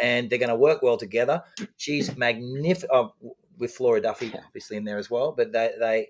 [0.00, 1.42] and they're going to work well together.
[1.76, 2.90] She's magnificent.
[2.90, 3.12] Oh,
[3.58, 6.06] with Flora Duffy obviously in there as well, but they they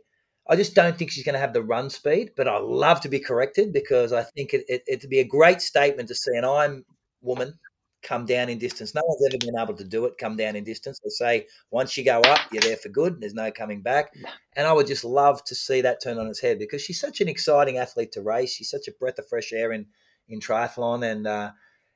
[0.48, 3.08] I just don't think she's going to have the run speed, but I love to
[3.08, 6.44] be corrected because I think it, it, it'd be a great statement to see an
[6.44, 6.84] I'm
[7.20, 7.58] woman
[8.02, 8.94] come down in distance.
[8.94, 11.00] No one's ever been able to do it, come down in distance.
[11.02, 13.20] They say once you go up, you're there for good.
[13.20, 14.14] There's no coming back.
[14.56, 17.20] And I would just love to see that turn on its head because she's such
[17.20, 18.54] an exciting athlete to race.
[18.54, 19.86] She's such a breath of fresh air in,
[20.28, 21.10] in triathlon.
[21.10, 21.50] And, uh,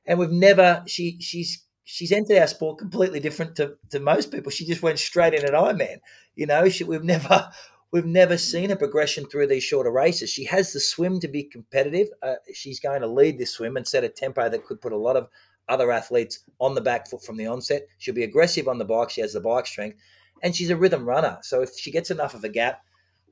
[0.05, 4.50] and we've never, she, she's, she's entered our sport completely different to, to most people.
[4.50, 5.98] She just went straight in at Ironman.
[6.34, 7.50] You know, she, we've never
[7.93, 10.30] We've never seen a progression through these shorter races.
[10.30, 12.09] She has the swim to be competitive.
[12.22, 14.97] Uh, she's going to lead this swim and set a tempo that could put a
[14.97, 15.28] lot of
[15.68, 17.82] other athletes on the back foot from the onset.
[17.99, 19.11] She'll be aggressive on the bike.
[19.11, 19.99] She has the bike strength,
[20.43, 21.38] and she's a rhythm runner.
[21.43, 22.80] So if she gets enough of a gap,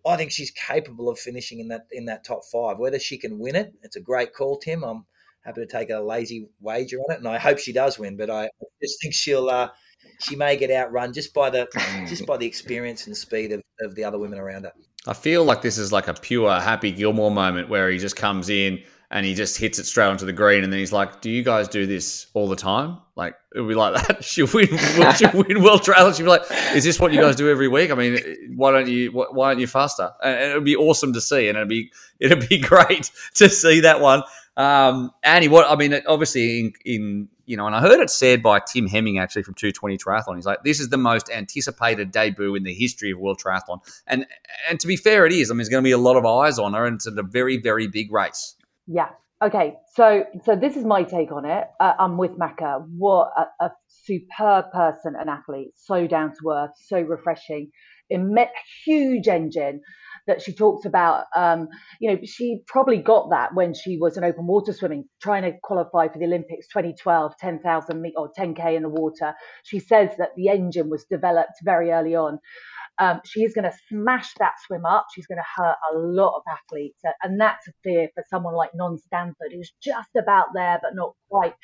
[0.06, 2.78] I think she's capable of finishing in that in that top five.
[2.78, 4.84] Whether she can win it, it's a great call, Tim.
[4.84, 5.06] I'm
[5.42, 8.18] happy to take a lazy wager on it, and I hope she does win.
[8.18, 8.50] But I
[8.82, 9.48] just think she'll.
[9.48, 9.70] Uh,
[10.20, 11.66] she may get outrun just by the
[12.08, 14.72] just by the experience and speed of, of the other women around her.
[15.06, 18.50] I feel like this is like a pure Happy Gilmore moment where he just comes
[18.50, 21.30] in and he just hits it straight onto the green, and then he's like, "Do
[21.30, 22.98] you guys do this all the time?
[23.16, 24.22] Like it'll be like that.
[24.24, 24.68] She'll win.
[25.16, 26.12] She'll win World Trail.
[26.12, 26.42] She'll be like,
[26.74, 27.90] "Is this what you guys do every week?
[27.90, 28.18] I mean,
[28.54, 29.10] why don't you?
[29.10, 31.90] Why aren't you faster?" And it'd be awesome to see, and it'd be
[32.20, 34.22] it'd be great to see that one.
[34.56, 38.44] Um, Annie, what I mean, obviously in, in you know, and I heard it said
[38.44, 40.36] by Tim Heming actually from 220 Triathlon.
[40.36, 43.80] He's like, this is the most anticipated debut in the history of World Triathlon.
[44.06, 44.24] And
[44.68, 45.50] and to be fair, it is.
[45.50, 47.22] I mean, there's going to be a lot of eyes on her, and it's a
[47.24, 48.54] very, very big race.
[48.86, 49.08] Yeah.
[49.42, 49.74] Okay.
[49.96, 51.64] So so this is my take on it.
[51.80, 52.86] Uh, I'm with Macca.
[52.96, 55.72] What a, a superb person and athlete.
[55.74, 56.70] So down to earth.
[56.86, 57.72] So refreshing.
[58.10, 58.36] Im-
[58.84, 59.80] huge engine
[60.30, 61.24] that she talks about.
[61.36, 61.68] Um,
[62.00, 65.52] you know, she probably got that when she was an open water swimming, trying to
[65.62, 69.34] qualify for the Olympics 2012, 10,000 or 10k in the water.
[69.64, 72.38] She says that the engine was developed very early on.
[72.98, 75.06] Um, she is going to smash that swim up.
[75.12, 78.70] She's going to hurt a lot of athletes, and that's a fear for someone like
[78.74, 81.54] Non Stanford, who's just about there but not quite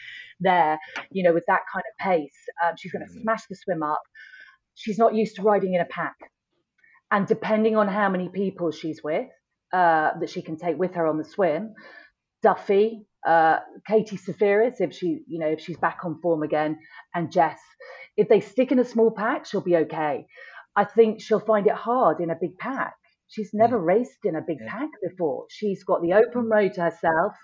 [0.41, 0.79] there.
[1.11, 2.33] You know, with that kind of pace,
[2.65, 3.23] um, she's going to mm-hmm.
[3.23, 4.03] smash the swim up.
[4.75, 6.17] She's not used to riding in a pack.
[7.11, 9.29] And depending on how many people she's with,
[9.73, 11.75] uh, that she can take with her on the swim.
[12.43, 16.79] Duffy, uh, Katie Zaferes, if she, you know, if she's back on form again,
[17.15, 17.59] and Jess.
[18.17, 20.27] If they stick in a small pack, she'll be okay.
[20.75, 22.95] I think she'll find it hard in a big pack.
[23.29, 24.71] She's never raced in a big Yeah.
[24.71, 25.47] pack before.
[25.51, 27.35] She's got the open road to herself.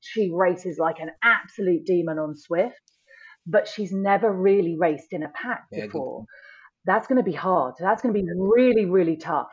[0.00, 2.72] She races like an absolute demon on Zwift,
[3.46, 6.26] but she's never really raced in a pack Yeah, good before.
[6.86, 7.74] That's going to be hard.
[7.78, 9.48] That's going to be really, really tough.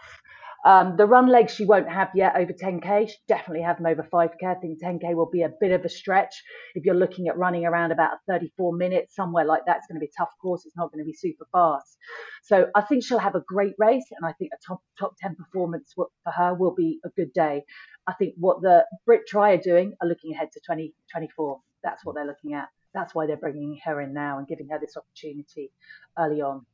[0.64, 3.10] Um, the run legs she won't have yet over 10k.
[3.10, 4.44] She definitely have them over 5k.
[4.46, 6.44] I think 10k will be a bit of a stretch.
[6.76, 10.06] If you're looking at running around about 34 minutes, somewhere like that's going to be
[10.06, 10.66] a tough course.
[10.66, 11.98] It's not going to be super fast.
[12.44, 15.36] So I think she'll have a great race, and I think a top top 10
[15.36, 17.64] performance for her will be a good day.
[18.06, 21.60] I think what the Brit Tri are doing are looking ahead to 2024.
[21.84, 22.68] That's what they're looking at.
[22.94, 25.72] That's why they're bringing her in now and giving her this opportunity
[26.20, 26.66] early on.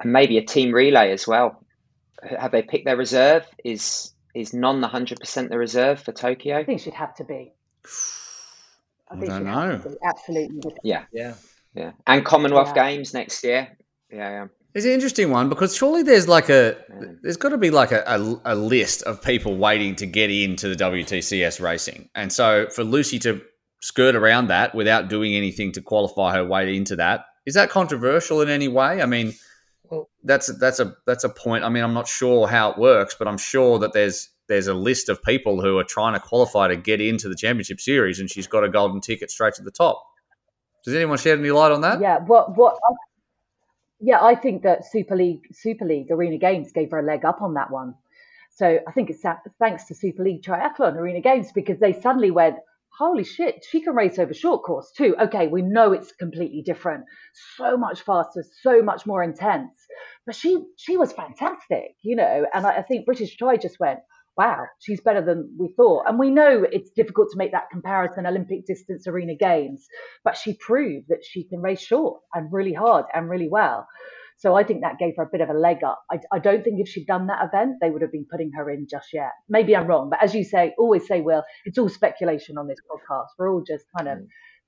[0.00, 1.64] And maybe a team relay as well.
[2.22, 3.46] Have they picked their reserve?
[3.64, 6.56] Is is non the hundred percent the reserve for Tokyo?
[6.58, 7.52] I think she'd have to be.
[9.10, 9.96] I think don't she'd have to know.
[10.04, 10.74] Absolutely.
[10.82, 11.34] Yeah, Yeah.
[11.74, 12.90] yeah, and Commonwealth Yeah.
[12.90, 13.76] Games next year.
[14.10, 14.46] Yeah, yeah.
[14.74, 16.76] It's an interesting one because surely there's like a
[17.22, 20.68] there's got to be like a, a, a list of people waiting to get into
[20.68, 23.40] the WTCS racing, and so for Lucy to
[23.80, 28.40] skirt around that without doing anything to qualify her way into that is that controversial
[28.40, 29.02] in any way?
[29.02, 29.34] I mean,
[29.90, 31.64] Well- that's that's a that's a point.
[31.64, 34.74] I mean, I'm not sure how it works, but I'm sure that there's there's a
[34.74, 38.30] list of people who are trying to qualify to get into the championship series, and
[38.30, 40.02] she's got a golden ticket straight to the top.
[40.84, 42.00] Does anyone shed any light on that?
[42.00, 42.18] Yeah.
[42.18, 42.56] What?
[42.56, 42.78] What?
[44.00, 47.40] Yeah, I think that Super League, Super League Arena Games gave her a leg up
[47.40, 47.94] on that one.
[48.50, 49.24] So I think it's
[49.58, 52.56] thanks to Super League Triathlon Arena Games because they suddenly went,
[52.98, 55.16] holy shit, she can race over short course too.
[55.20, 57.04] Okay, we know it's completely different,
[57.56, 59.72] so much faster, so much more intense.
[60.26, 62.46] But she she was fantastic, you know.
[62.52, 64.00] And I, I think British Tri just went,
[64.36, 66.04] wow, she's better than we thought.
[66.06, 69.86] And we know it's difficult to make that comparison Olympic distance arena games,
[70.24, 73.86] but she proved that she can race short and really hard and really well.
[74.36, 76.02] So I think that gave her a bit of a leg up.
[76.10, 78.70] I, I don't think if she'd done that event, they would have been putting her
[78.70, 79.30] in just yet.
[79.48, 82.78] Maybe I'm wrong, but as you say, always say, Will, it's all speculation on this
[82.90, 83.28] podcast.
[83.38, 84.18] We're all just kind of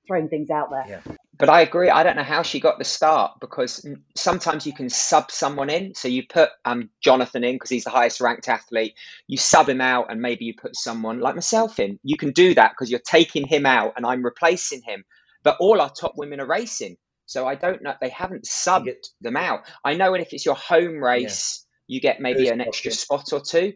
[0.07, 0.85] throwing things out there.
[0.87, 1.15] Yeah.
[1.37, 1.89] But I agree.
[1.89, 5.93] I don't know how she got the start because sometimes you can sub someone in.
[5.93, 8.95] So you put um, Jonathan in because he's the highest ranked athlete.
[9.27, 11.99] You sub him out and maybe you put someone like myself in.
[12.03, 15.03] You can do that because you're taking him out and I'm replacing him.
[15.43, 16.97] But all our top women are racing.
[17.27, 17.93] So I don't know.
[18.01, 19.61] They haven't subbed get- them out.
[19.85, 22.97] I know and if it's your home race, you get maybe an extra yeah.
[22.97, 23.73] spot or two.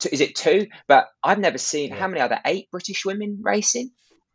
[0.00, 0.66] Two- Is it two?
[0.88, 1.96] But I've never seen Yeah.
[2.00, 2.42] how many are there?
[2.44, 3.90] Eight British women racing.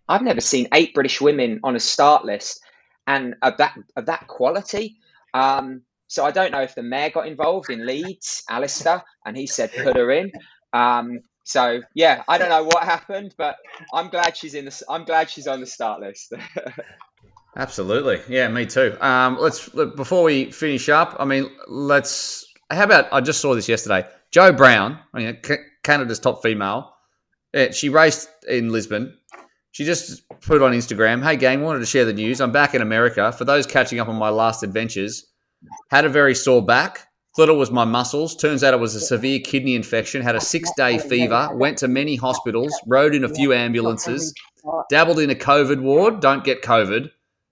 [0.08, 2.62] I've never seen eight British women on a start list
[3.06, 4.98] and of that of that quality.
[5.34, 9.46] Um, so I don't know if the mayor got involved in Leeds, Alistair, and he
[9.46, 10.32] said put her in.
[10.74, 13.58] Um, so yeah, I don't know what happened, but
[13.94, 14.84] I'm glad she's in the.
[14.90, 16.34] I'm glad she's on the start list.
[17.58, 18.22] Absolutely.
[18.30, 18.96] Yeah, me too.
[19.02, 21.16] Um, let's before we finish up.
[21.20, 22.46] I mean, let's.
[22.72, 23.08] How about?
[23.12, 24.08] I just saw this yesterday.
[24.32, 26.94] Joe Brown, I mean, Ca- Canada's top female.
[27.54, 29.18] Yeah, she raced in Lisbon.
[29.72, 32.40] She just put on Instagram, "Hey gang, wanted to share the news.
[32.42, 33.32] I'm back in America.
[33.32, 35.26] For those catching up on my last adventures,
[35.90, 37.08] had a very sore back.
[37.36, 38.36] Thought it was my muscles.
[38.36, 40.22] Turns out it was a severe kidney infection.
[40.22, 41.50] Had a six day fever.
[41.54, 42.74] Went to many hospitals.
[42.88, 44.34] Rode in a few ambulances.
[44.90, 46.20] Dabbled in a COVID ward.
[46.20, 47.10] Don't get COVID.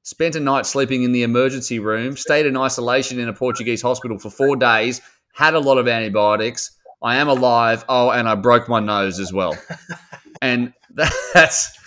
[0.07, 2.15] Spent a night sleeping in the emergency room.
[2.15, 5.01] Stayed in isolation in a Portuguese hospital for four days.
[5.33, 6.71] Had a lot of antibiotics.
[7.03, 7.83] I am alive.
[7.89, 9.53] Oh, and I broke my nose as well.
[10.41, 10.71] and
[11.33, 11.77] that's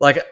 [0.00, 0.24] like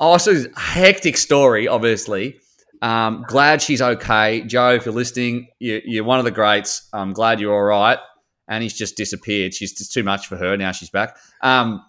[0.00, 2.40] also a hectic story, obviously.
[2.82, 4.40] Um, glad she's okay.
[4.40, 6.88] Joe, if you're listening, you, you're one of the greats.
[6.92, 8.00] I'm glad you're all right.
[8.48, 9.54] And he's just disappeared.
[9.54, 10.56] She's just too much for her.
[10.56, 11.16] Now she's back.
[11.40, 11.84] Um,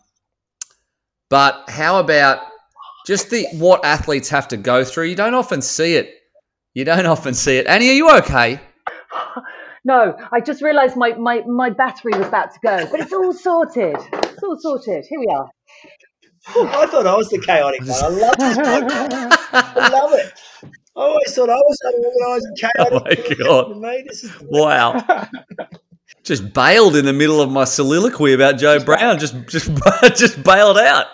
[1.27, 2.50] but how about
[3.11, 5.03] just the what athletes have to go through?
[5.07, 6.15] You don't often see it.
[6.73, 7.67] You don't often see it.
[7.67, 8.59] Annie, are you okay?
[9.83, 13.33] No, I just realised my, my, my battery was about to go, but it's all
[13.33, 13.95] sorted.
[14.13, 15.03] It's all sorted.
[15.09, 15.49] Here we are.
[16.83, 17.89] I thought I was the chaotic one.
[18.03, 19.37] I love this podcast.
[19.53, 20.33] I love it.
[20.95, 23.39] I always thought I was unorganised and chaotic.
[23.49, 23.77] Oh my God.
[23.81, 25.03] Mate, this is Wow.
[26.23, 29.17] just bailed in the middle of my soliloquy about Joe Brown.
[29.17, 29.71] Just, just,
[30.15, 31.07] just bailed out.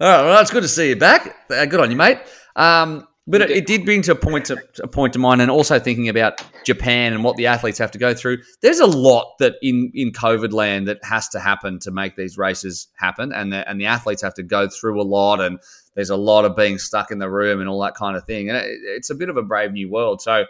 [0.00, 1.34] All right, well, it's good to see you back.
[1.50, 2.18] Uh, good on you, mate.
[2.54, 5.50] Um, but it, it did bring to a point to a point to mind, and
[5.50, 8.38] also thinking about Japan and what the athletes have to go through.
[8.62, 12.38] There's a lot that in in COVID land that has to happen to make these
[12.38, 15.58] races happen, and the, and the athletes have to go through a lot, and
[15.96, 18.48] there's a lot of being stuck in the room and all that kind of thing,
[18.48, 20.22] and it, it's a bit of a brave new world.
[20.22, 20.44] So,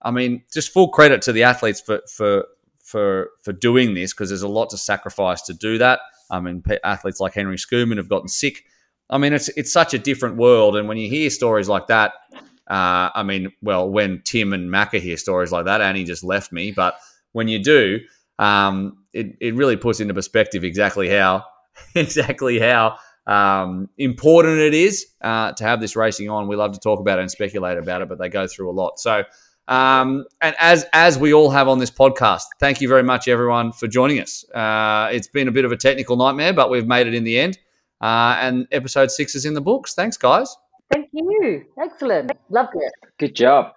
[0.00, 2.46] I mean, just full credit to the athletes for for
[2.84, 5.98] for for doing this because there's a lot to sacrifice to do that.
[6.30, 8.62] I mean, athletes like Henry Schoeman have gotten sick.
[9.12, 12.14] I mean, it's it's such a different world, and when you hear stories like that,
[12.66, 16.50] uh, I mean, well, when Tim and Macca hear stories like that, Annie just left
[16.50, 16.96] me, but
[17.32, 18.00] when you do,
[18.38, 21.44] um, it it really puts into perspective exactly how
[21.94, 22.96] exactly how
[23.26, 26.48] um, important it is uh, to have this racing on.
[26.48, 28.72] We love to talk about it and speculate about it, but they go through a
[28.72, 28.98] lot.
[28.98, 29.24] So,
[29.68, 33.72] um, and as as we all have on this podcast, thank you very much, everyone,
[33.72, 34.48] for joining us.
[34.50, 37.38] Uh, it's been a bit of a technical nightmare, but we've made it in the
[37.38, 37.58] end.
[38.02, 39.94] Uh, and episode six is in the books.
[39.94, 40.56] Thanks, guys.
[40.90, 41.64] Thank you.
[41.80, 42.32] Excellent.
[42.50, 42.92] Loved it.
[43.18, 43.72] Good job.